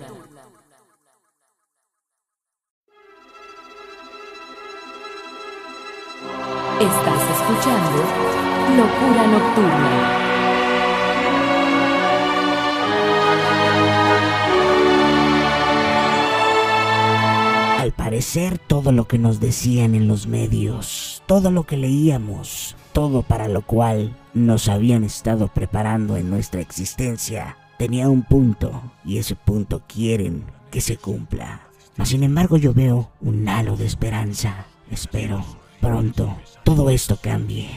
Que 19.13 19.19
nos 19.19 19.39
decían 19.39 19.93
en 19.93 20.07
los 20.07 20.25
medios, 20.25 21.21
todo 21.27 21.51
lo 21.51 21.67
que 21.67 21.77
leíamos, 21.77 22.75
todo 22.93 23.21
para 23.21 23.47
lo 23.47 23.61
cual 23.61 24.17
nos 24.33 24.69
habían 24.69 25.03
estado 25.03 25.49
preparando 25.49 26.17
en 26.17 26.31
nuestra 26.31 26.61
existencia, 26.61 27.55
tenía 27.77 28.09
un 28.09 28.23
punto 28.23 28.91
y 29.05 29.19
ese 29.19 29.35
punto 29.35 29.83
quieren 29.85 30.45
que 30.71 30.81
se 30.81 30.97
cumpla. 30.97 31.61
Sin 32.03 32.23
embargo 32.23 32.57
yo 32.57 32.73
veo 32.73 33.11
un 33.21 33.47
halo 33.47 33.77
de 33.77 33.85
esperanza. 33.85 34.65
Espero 34.89 35.45
pronto 35.79 36.35
todo 36.63 36.89
esto 36.89 37.19
cambie. 37.21 37.69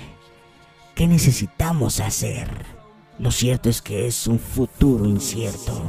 ¿Qué 0.94 1.06
necesitamos 1.06 2.00
hacer? 2.00 2.48
Lo 3.18 3.30
cierto 3.30 3.68
es 3.68 3.82
que 3.82 4.06
es 4.06 4.26
un 4.26 4.38
futuro 4.38 5.04
incierto. 5.04 5.82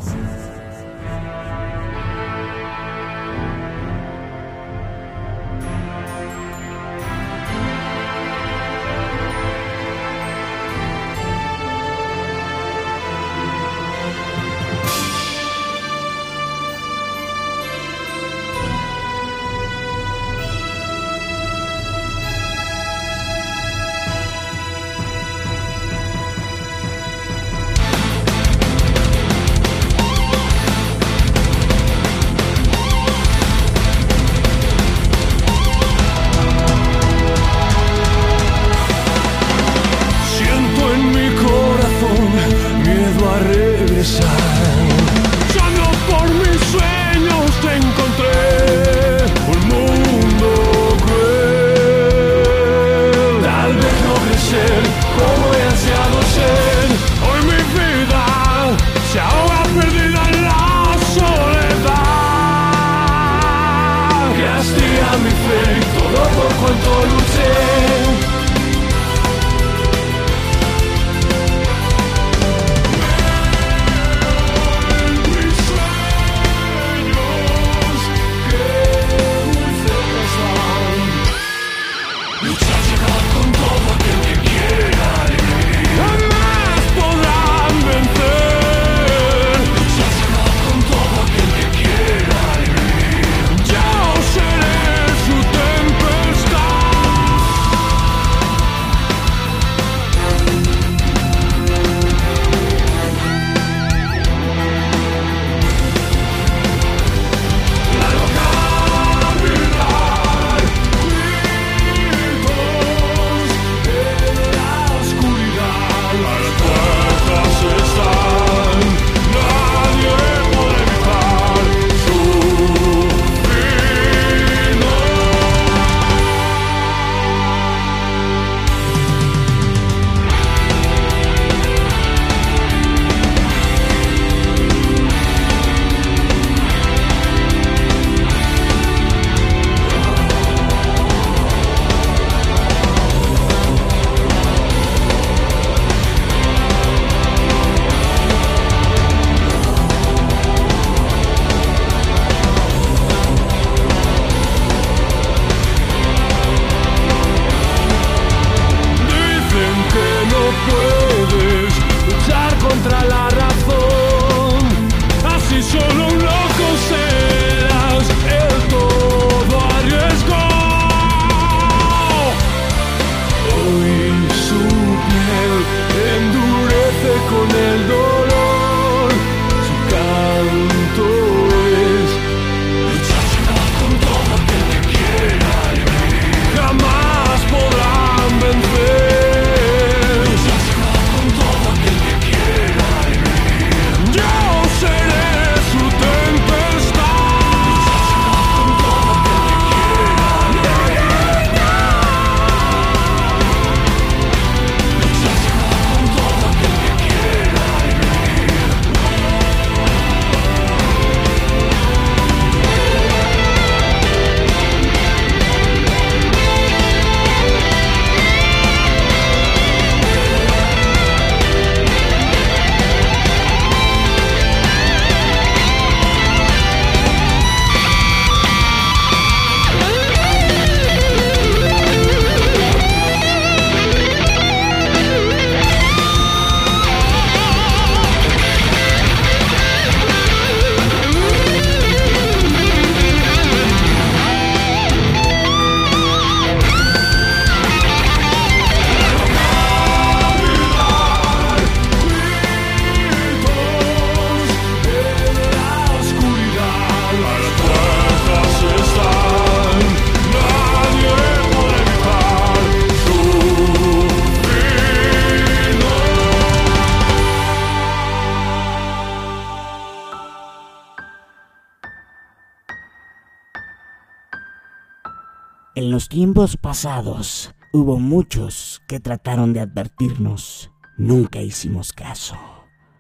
tiempos 276.17 276.57
pasados 276.57 277.53
hubo 277.71 277.99
muchos 277.99 278.81
que 278.87 278.99
trataron 278.99 279.53
de 279.53 279.59
advertirnos. 279.59 280.71
Nunca 280.97 281.41
hicimos 281.41 281.93
caso. 281.93 282.35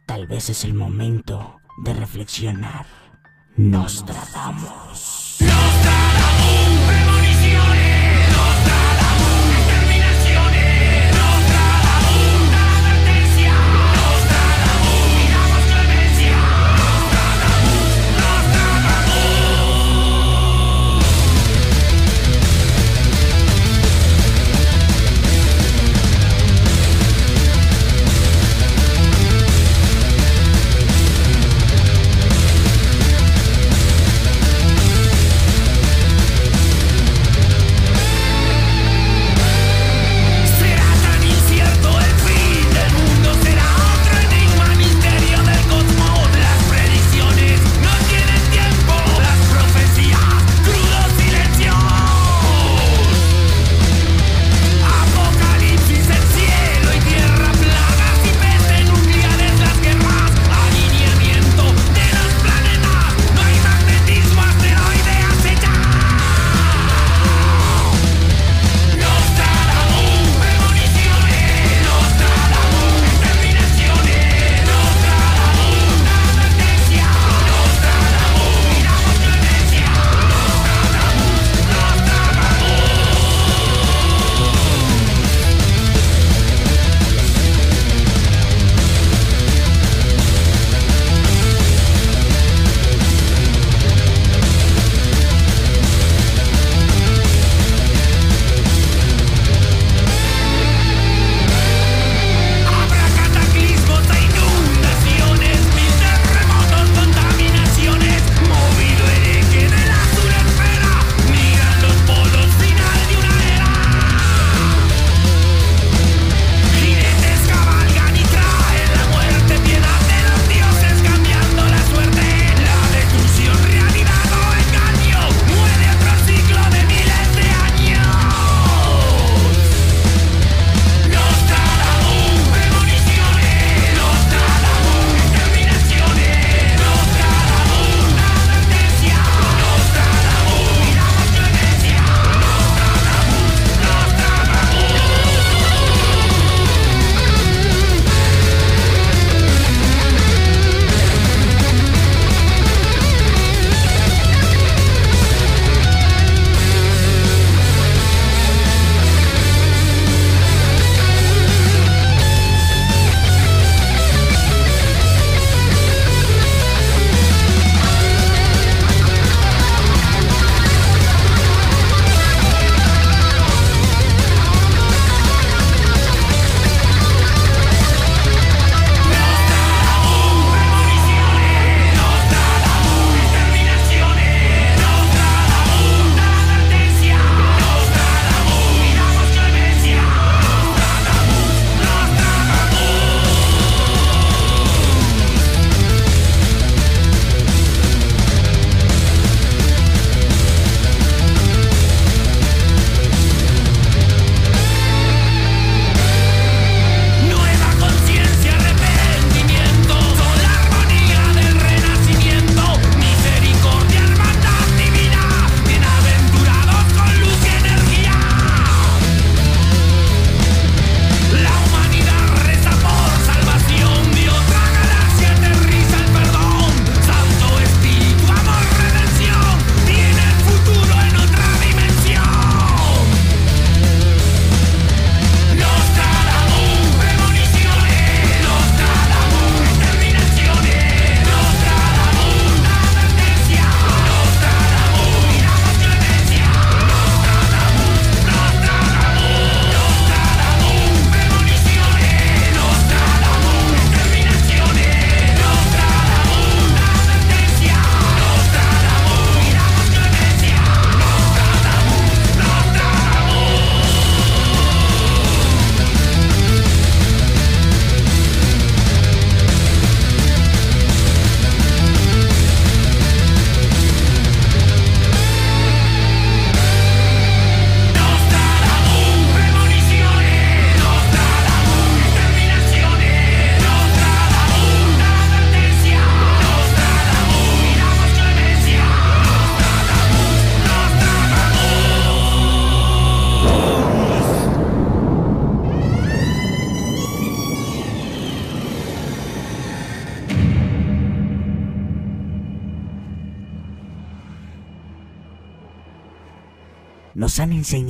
Tal 0.05 0.27
vez 0.27 0.51
es 0.51 0.63
el 0.63 0.75
momento 0.75 1.57
de 1.83 1.95
reflexionar. 1.95 2.85
Nos 3.55 4.05
tratamos. 4.05 5.16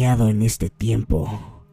En 0.07 0.41
este 0.41 0.69
tiempo 0.69 1.27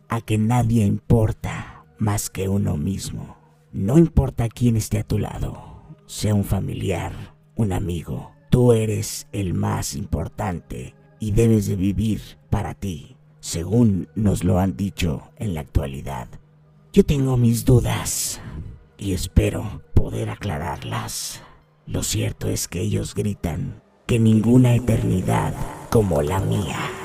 a 0.09 0.21
que 0.21 0.39
nadie 0.39 0.85
importa 0.85 1.85
más 1.99 2.31
que 2.31 2.49
uno 2.49 2.77
mismo. 2.77 3.37
No 3.73 3.97
importa 3.97 4.49
quién 4.49 4.77
esté 4.77 4.99
a 4.99 5.05
tu 5.05 5.19
lado, 5.19 5.85
sea 6.07 6.35
un 6.35 6.43
familiar, 6.43 7.13
un 7.55 7.73
amigo, 7.73 8.33
tú 8.51 8.73
eres 8.73 9.29
el 9.31 9.55
más 9.55 9.95
importante 9.95 10.97
y 11.21 11.31
debes 11.31 11.69
de 11.69 11.77
vivir 11.77 12.21
para 12.51 12.75
ti, 12.75 13.17
según 13.39 14.09
nos 14.17 14.43
lo 14.43 14.59
han 14.59 14.77
dicho 14.77 15.31
en 15.37 15.55
la 15.55 15.61
actualidad. 15.61 16.27
Yo 16.93 17.05
tengo 17.05 17.37
mis 17.37 17.65
dudas 17.65 18.41
y 18.99 19.13
espero 19.13 19.81
poder 19.95 20.29
aclararlas. 20.29 21.41
Lo 21.87 22.03
cierto 22.03 22.49
es 22.49 22.67
que 22.67 22.81
ellos 22.81 23.15
gritan 23.15 23.81
que 24.07 24.19
ninguna 24.19 24.75
eternidad 24.75 25.55
como 25.89 26.21
la 26.21 26.41
mía. 26.41 27.04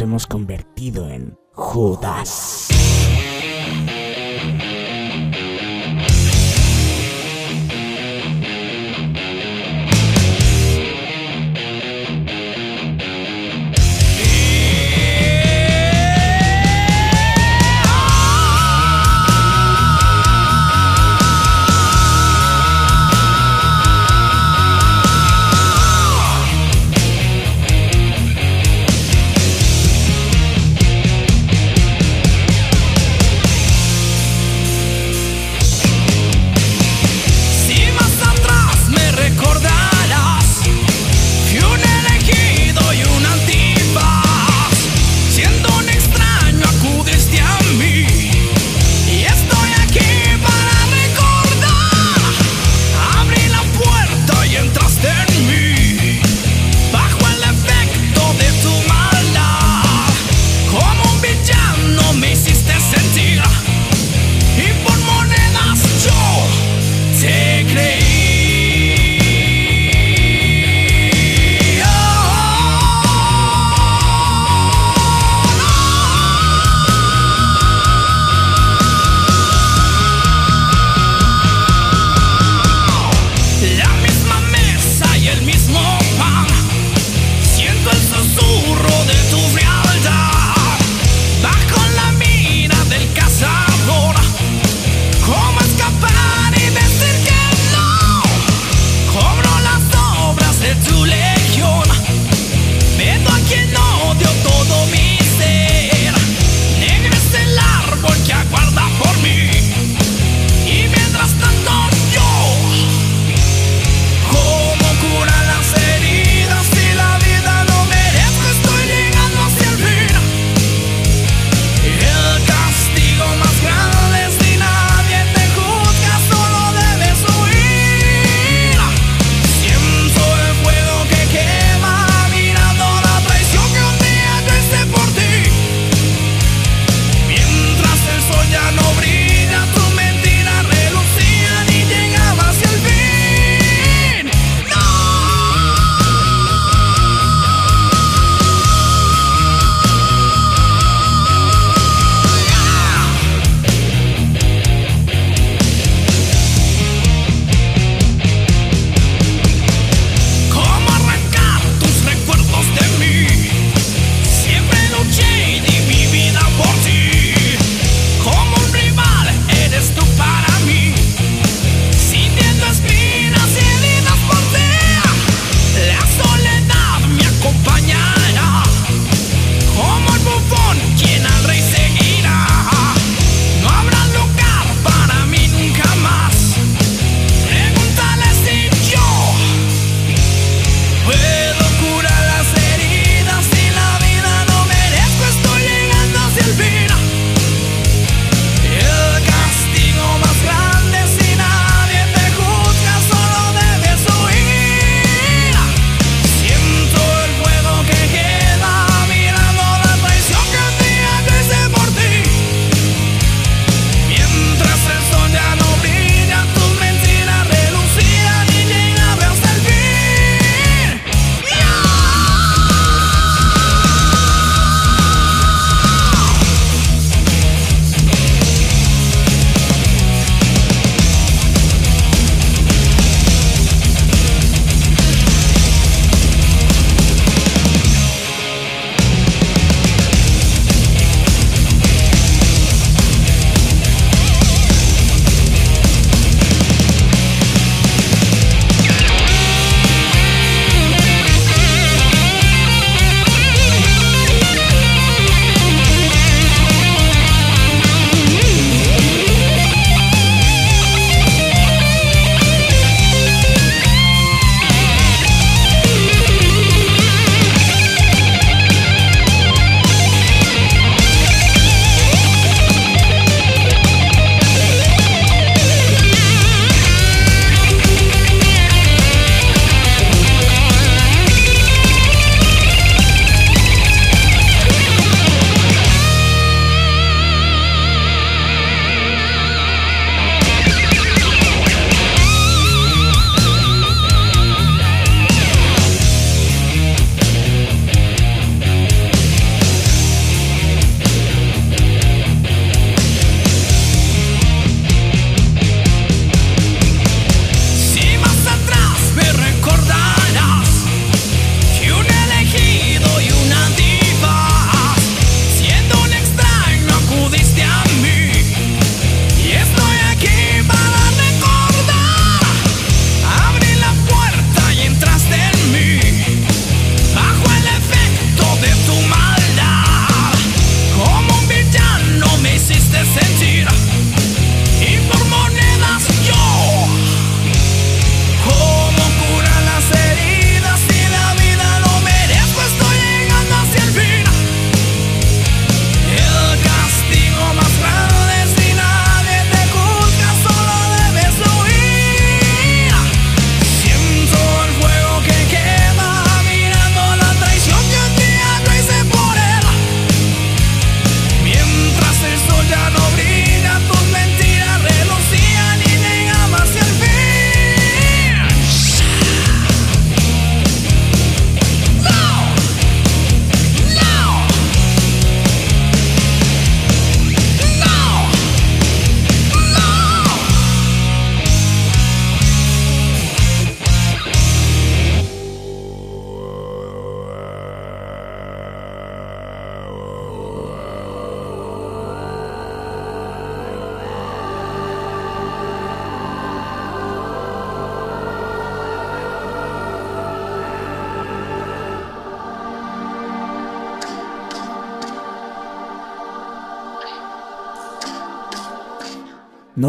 Nos 0.00 0.23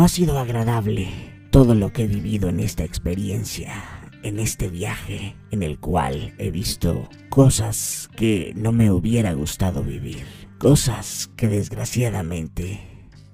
ha 0.06 0.07
sido 0.07 0.38
agradable 0.38 1.10
todo 1.49 1.73
lo 1.73 1.91
que 1.91 2.03
he 2.03 2.07
vivido 2.07 2.48
en 2.48 2.60
esta 2.60 2.84
experiencia, 2.84 3.73
en 4.22 4.40
este 4.40 4.68
viaje 4.68 5.36
en 5.49 5.64
el 5.64 5.80
cual 5.80 6.36
he 6.38 6.52
visto 6.52 7.10
cosas 7.32 8.11
que 8.15 8.53
no 8.56 8.72
me 8.72 8.91
hubiera 8.91 9.34
gustado 9.34 9.82
vivir, 9.82 10.23
cosas 10.60 11.32
que 11.36 11.48
desgraciadamente 11.48 12.82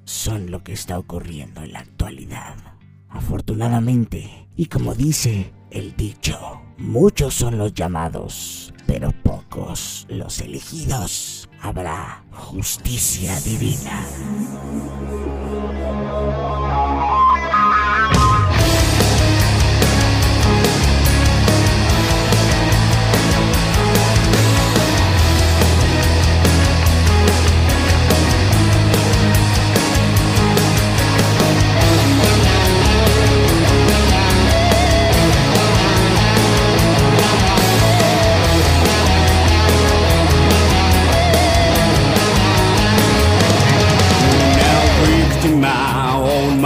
son 0.05 0.49
lo 0.49 0.63
que 0.63 0.71
está 0.71 0.97
ocurriendo 0.97 1.61
en 1.61 1.73
la 1.73 1.79
actualidad. 1.79 2.55
Afortunadamente, 3.09 4.47
y 4.55 4.67
como 4.67 4.95
dice 4.95 5.51
el 5.71 5.93
dicho, 5.97 6.61
muchos 6.77 7.33
son 7.33 7.57
los 7.57 7.73
llamados, 7.73 8.73
pero 8.91 9.09
pocos 9.23 10.05
los 10.09 10.41
elegidos. 10.41 11.47
Habrá 11.61 12.25
justicia 12.33 13.39
divina. 13.39 14.05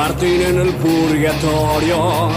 Martín 0.07 0.39
en 0.39 0.59
el 0.59 0.73
purgatorio, 0.75 2.29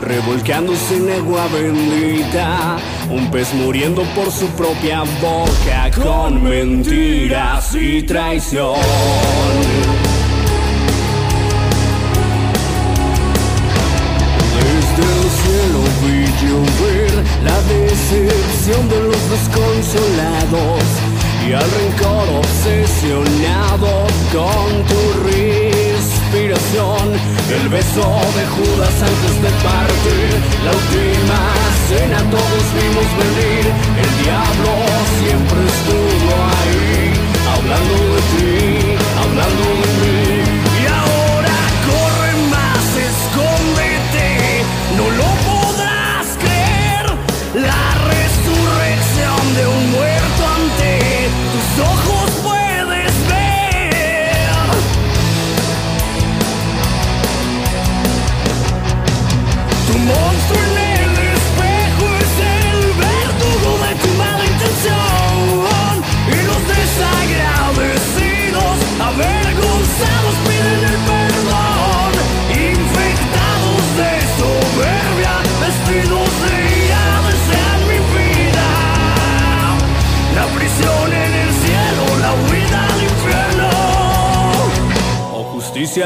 revolcándose 0.00 0.96
en 0.96 1.08
agua 1.20 1.46
bendita, 1.54 2.78
un 3.08 3.30
pez 3.30 3.54
muriendo 3.54 4.02
por 4.16 4.28
su 4.32 4.48
propia 4.60 5.04
boca 5.20 5.88
con 6.02 6.42
mentiras 6.42 7.76
y 7.76 8.02
traición. 8.02 8.74
Desde 14.58 15.04
el 15.14 15.24
cielo 15.42 15.80
vi 16.02 16.18
llover 16.42 17.12
la 17.44 17.58
decepción 17.72 18.88
de 18.88 19.00
los 19.00 19.30
desconsolados 19.30 20.82
y 21.46 21.52
al 21.52 21.70
rencor 21.70 22.26
obsesionado 22.40 24.06
con 24.32 24.84
tu 24.88 25.00
El 26.52 27.68
beso 27.70 28.02
de 28.36 28.46
Judas 28.46 28.94
antes 29.00 29.42
de 29.42 29.50
partir, 29.64 30.28
la 30.62 30.70
última 30.70 31.40
cena 31.88 32.18
todos 32.30 32.64
vimos 32.76 33.08
venir. 33.16 33.64
El 33.96 34.10
diablo 34.22 34.72
siempre 35.18 35.60
estuvo 35.64 36.32
ahí, 36.60 37.14
hablando 37.54 37.94
de 38.14 38.20
ti, 38.32 38.96
hablando 39.16 39.64
de 39.80 39.88
mí. 40.00 40.21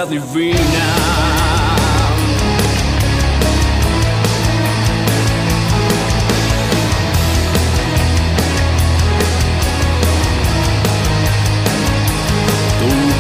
Divina. 0.09 1.27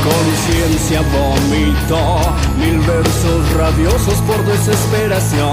Conciencia 0.06 1.02
vomitó 1.02 2.36
mil 2.58 2.78
versos 2.78 3.52
rabiosos 3.54 4.14
por 4.20 4.44
desesperación 4.44 5.45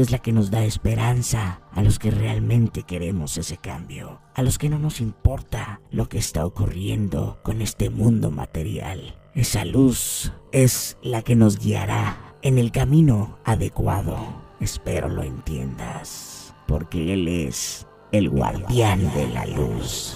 es 0.00 0.10
la 0.10 0.18
que 0.18 0.32
nos 0.32 0.50
da 0.50 0.64
esperanza 0.64 1.60
a 1.72 1.82
los 1.82 1.98
que 1.98 2.10
realmente 2.10 2.82
queremos 2.82 3.38
ese 3.38 3.56
cambio, 3.56 4.20
a 4.34 4.42
los 4.42 4.58
que 4.58 4.68
no 4.68 4.78
nos 4.78 5.00
importa 5.00 5.80
lo 5.90 6.08
que 6.08 6.18
está 6.18 6.44
ocurriendo 6.44 7.38
con 7.42 7.62
este 7.62 7.90
mundo 7.90 8.30
material. 8.30 9.16
Esa 9.34 9.64
luz 9.64 10.32
es 10.52 10.96
la 11.02 11.22
que 11.22 11.36
nos 11.36 11.58
guiará 11.58 12.34
en 12.42 12.58
el 12.58 12.72
camino 12.72 13.38
adecuado. 13.44 14.16
Espero 14.60 15.08
lo 15.08 15.22
entiendas, 15.22 16.54
porque 16.66 17.12
Él 17.12 17.28
es 17.28 17.86
el 18.12 18.30
guardián 18.30 19.12
de 19.14 19.28
la 19.28 19.46
luz. 19.46 20.15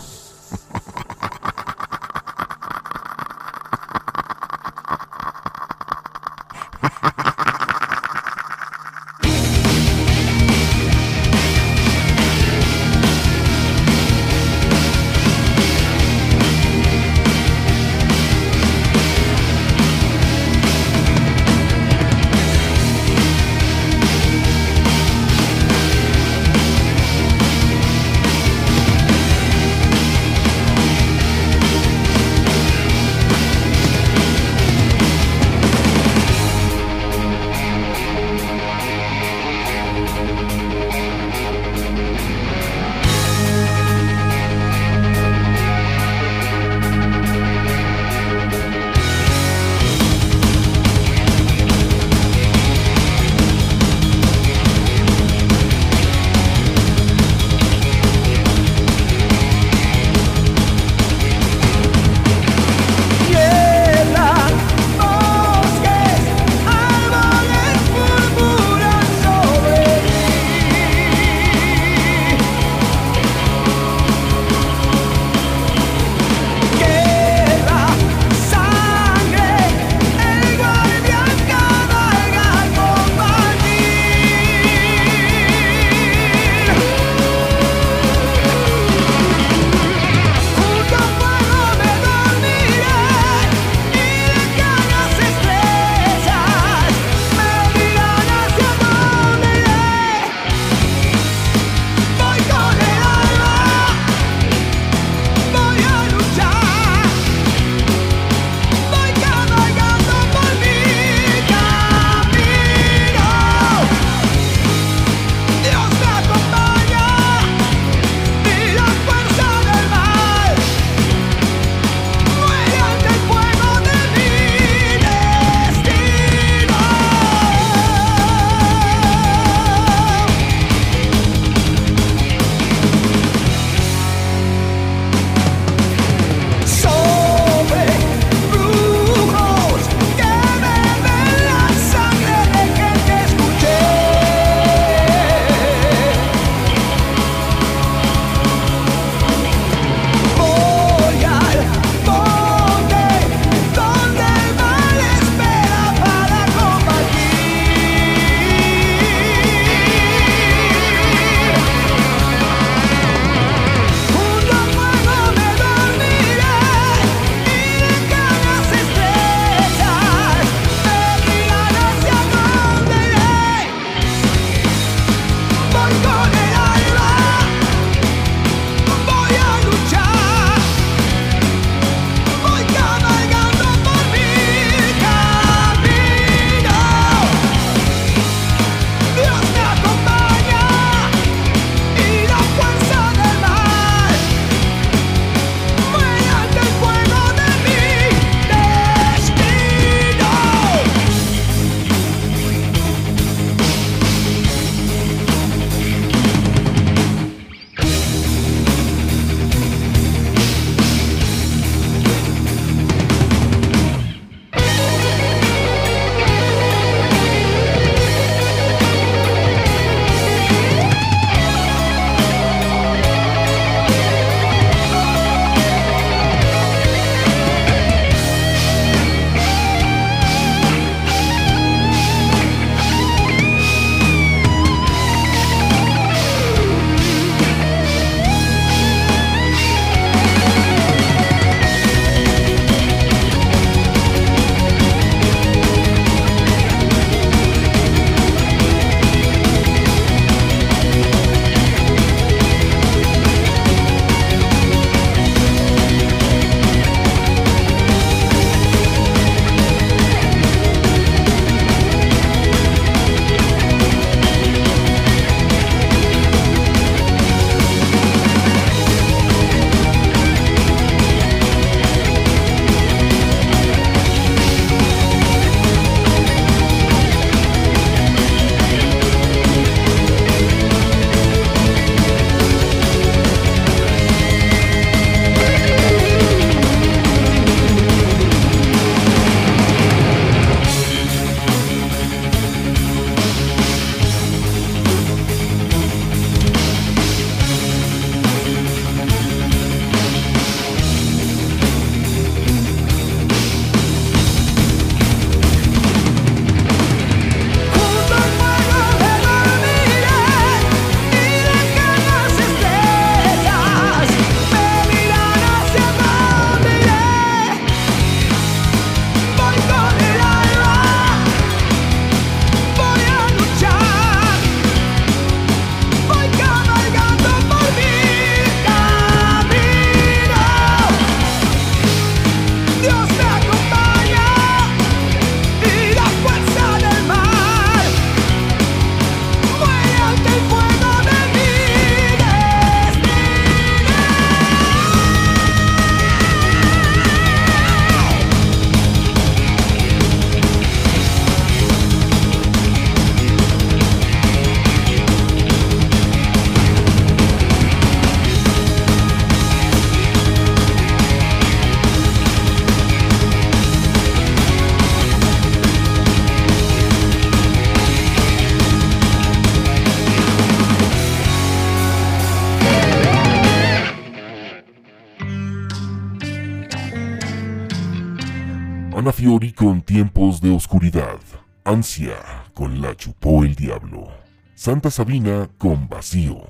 Fiori 379.30 379.52
con 379.52 379.80
Tiempos 379.80 380.40
de 380.40 380.50
Oscuridad. 380.50 381.20
Ansia 381.62 382.16
con 382.52 382.80
La 382.80 382.96
Chupó 382.96 383.44
el 383.44 383.54
Diablo. 383.54 384.08
Santa 384.56 384.90
Sabina 384.90 385.48
con 385.56 385.88
Vacío. 385.88 386.42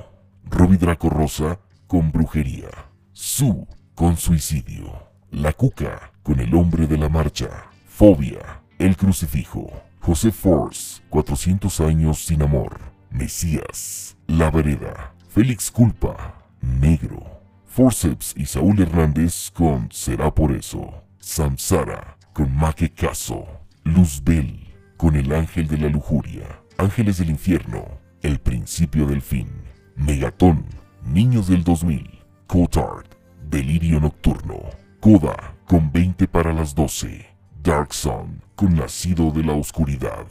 Roby 0.44 0.78
Draco 0.78 1.10
Rosa 1.10 1.60
con 1.86 2.10
Brujería. 2.10 2.70
Su 3.12 3.68
con 3.94 4.16
Suicidio. 4.16 4.94
La 5.30 5.52
Cuca 5.52 6.12
con 6.22 6.40
El 6.40 6.54
Hombre 6.54 6.86
de 6.86 6.96
la 6.96 7.10
Marcha. 7.10 7.50
Fobia. 7.86 8.62
El 8.78 8.96
Crucifijo. 8.96 9.70
José 10.00 10.32
Force, 10.32 11.02
400 11.10 11.80
años 11.80 12.24
sin 12.24 12.40
amor. 12.40 12.80
Mesías. 13.10 14.16
La 14.26 14.50
Vereda. 14.50 15.12
Félix 15.28 15.70
Culpa. 15.70 16.46
Negro. 16.62 17.42
Forceps 17.66 18.32
y 18.38 18.46
Saúl 18.46 18.80
Hernández 18.80 19.50
con 19.50 19.92
Será 19.92 20.34
por 20.34 20.52
eso. 20.52 20.94
Samsara 21.18 22.16
con 22.32 22.54
Maque 22.54 22.90
Caso. 22.90 23.46
Luzbel 23.84 24.68
con 24.96 25.16
El 25.16 25.32
Ángel 25.32 25.66
de 25.68 25.78
la 25.78 25.88
Lujuria. 25.88 26.62
Ángeles 26.76 27.18
del 27.18 27.30
Infierno. 27.30 27.86
El 28.22 28.38
Principio 28.38 29.06
del 29.06 29.22
Fin. 29.22 29.48
Megatón. 29.96 30.66
Niños 31.04 31.48
del 31.48 31.64
2000. 31.64 32.20
Cotard. 32.46 33.06
Delirio 33.48 34.00
Nocturno. 34.00 34.58
Coda 35.00 35.54
con 35.66 35.90
20 35.92 36.28
para 36.28 36.52
las 36.52 36.74
12. 36.74 37.26
Dark 37.62 37.92
Sun 37.92 38.42
con 38.54 38.74
Nacido 38.74 39.30
de 39.30 39.44
la 39.44 39.52
Oscuridad. 39.52 40.26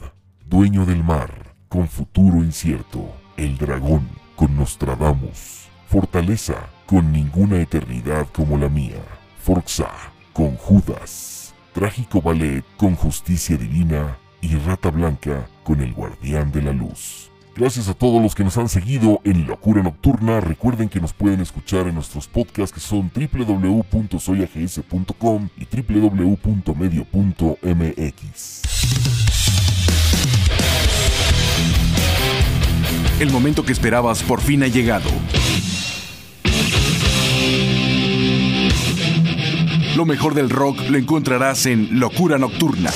Dueño 0.46 0.86
del 0.86 1.02
Mar 1.02 1.54
con 1.68 1.88
Futuro 1.88 2.38
Incierto. 2.38 3.12
El 3.36 3.58
Dragón 3.58 4.08
con 4.36 4.56
Nostradamus. 4.56 5.68
Fortaleza 5.86 6.68
con 6.86 7.12
Ninguna 7.12 7.60
Eternidad 7.60 8.26
como 8.32 8.56
la 8.56 8.68
mía. 8.68 9.02
Forza 9.42 9.88
con 10.32 10.56
Judas. 10.56 11.29
Trágico 11.72 12.20
Ballet 12.20 12.64
con 12.76 12.96
Justicia 12.96 13.56
Divina. 13.56 14.18
Y 14.42 14.56
Rata 14.56 14.90
Blanca 14.90 15.46
con 15.62 15.82
El 15.82 15.92
Guardián 15.92 16.50
de 16.50 16.62
la 16.62 16.72
Luz. 16.72 17.30
Gracias 17.54 17.88
a 17.88 17.94
todos 17.94 18.22
los 18.22 18.34
que 18.34 18.42
nos 18.42 18.56
han 18.56 18.70
seguido 18.70 19.20
en 19.24 19.46
Locura 19.46 19.82
Nocturna. 19.82 20.40
Recuerden 20.40 20.88
que 20.88 20.98
nos 21.00 21.12
pueden 21.12 21.40
escuchar 21.40 21.88
en 21.88 21.96
nuestros 21.96 22.26
podcasts 22.26 22.72
que 22.72 22.80
son 22.80 23.12
www.soyags.com 23.14 25.48
y 25.58 25.66
www.medio.mx. 25.66 28.62
El 33.20 33.30
momento 33.30 33.66
que 33.66 33.72
esperabas 33.72 34.22
por 34.22 34.40
fin 34.40 34.62
ha 34.62 34.68
llegado. 34.68 35.10
Lo 39.96 40.04
mejor 40.04 40.34
del 40.34 40.50
rock 40.50 40.88
lo 40.88 40.98
encontrarás 40.98 41.66
en 41.66 41.98
Locura 41.98 42.38
Nocturna. 42.38 42.90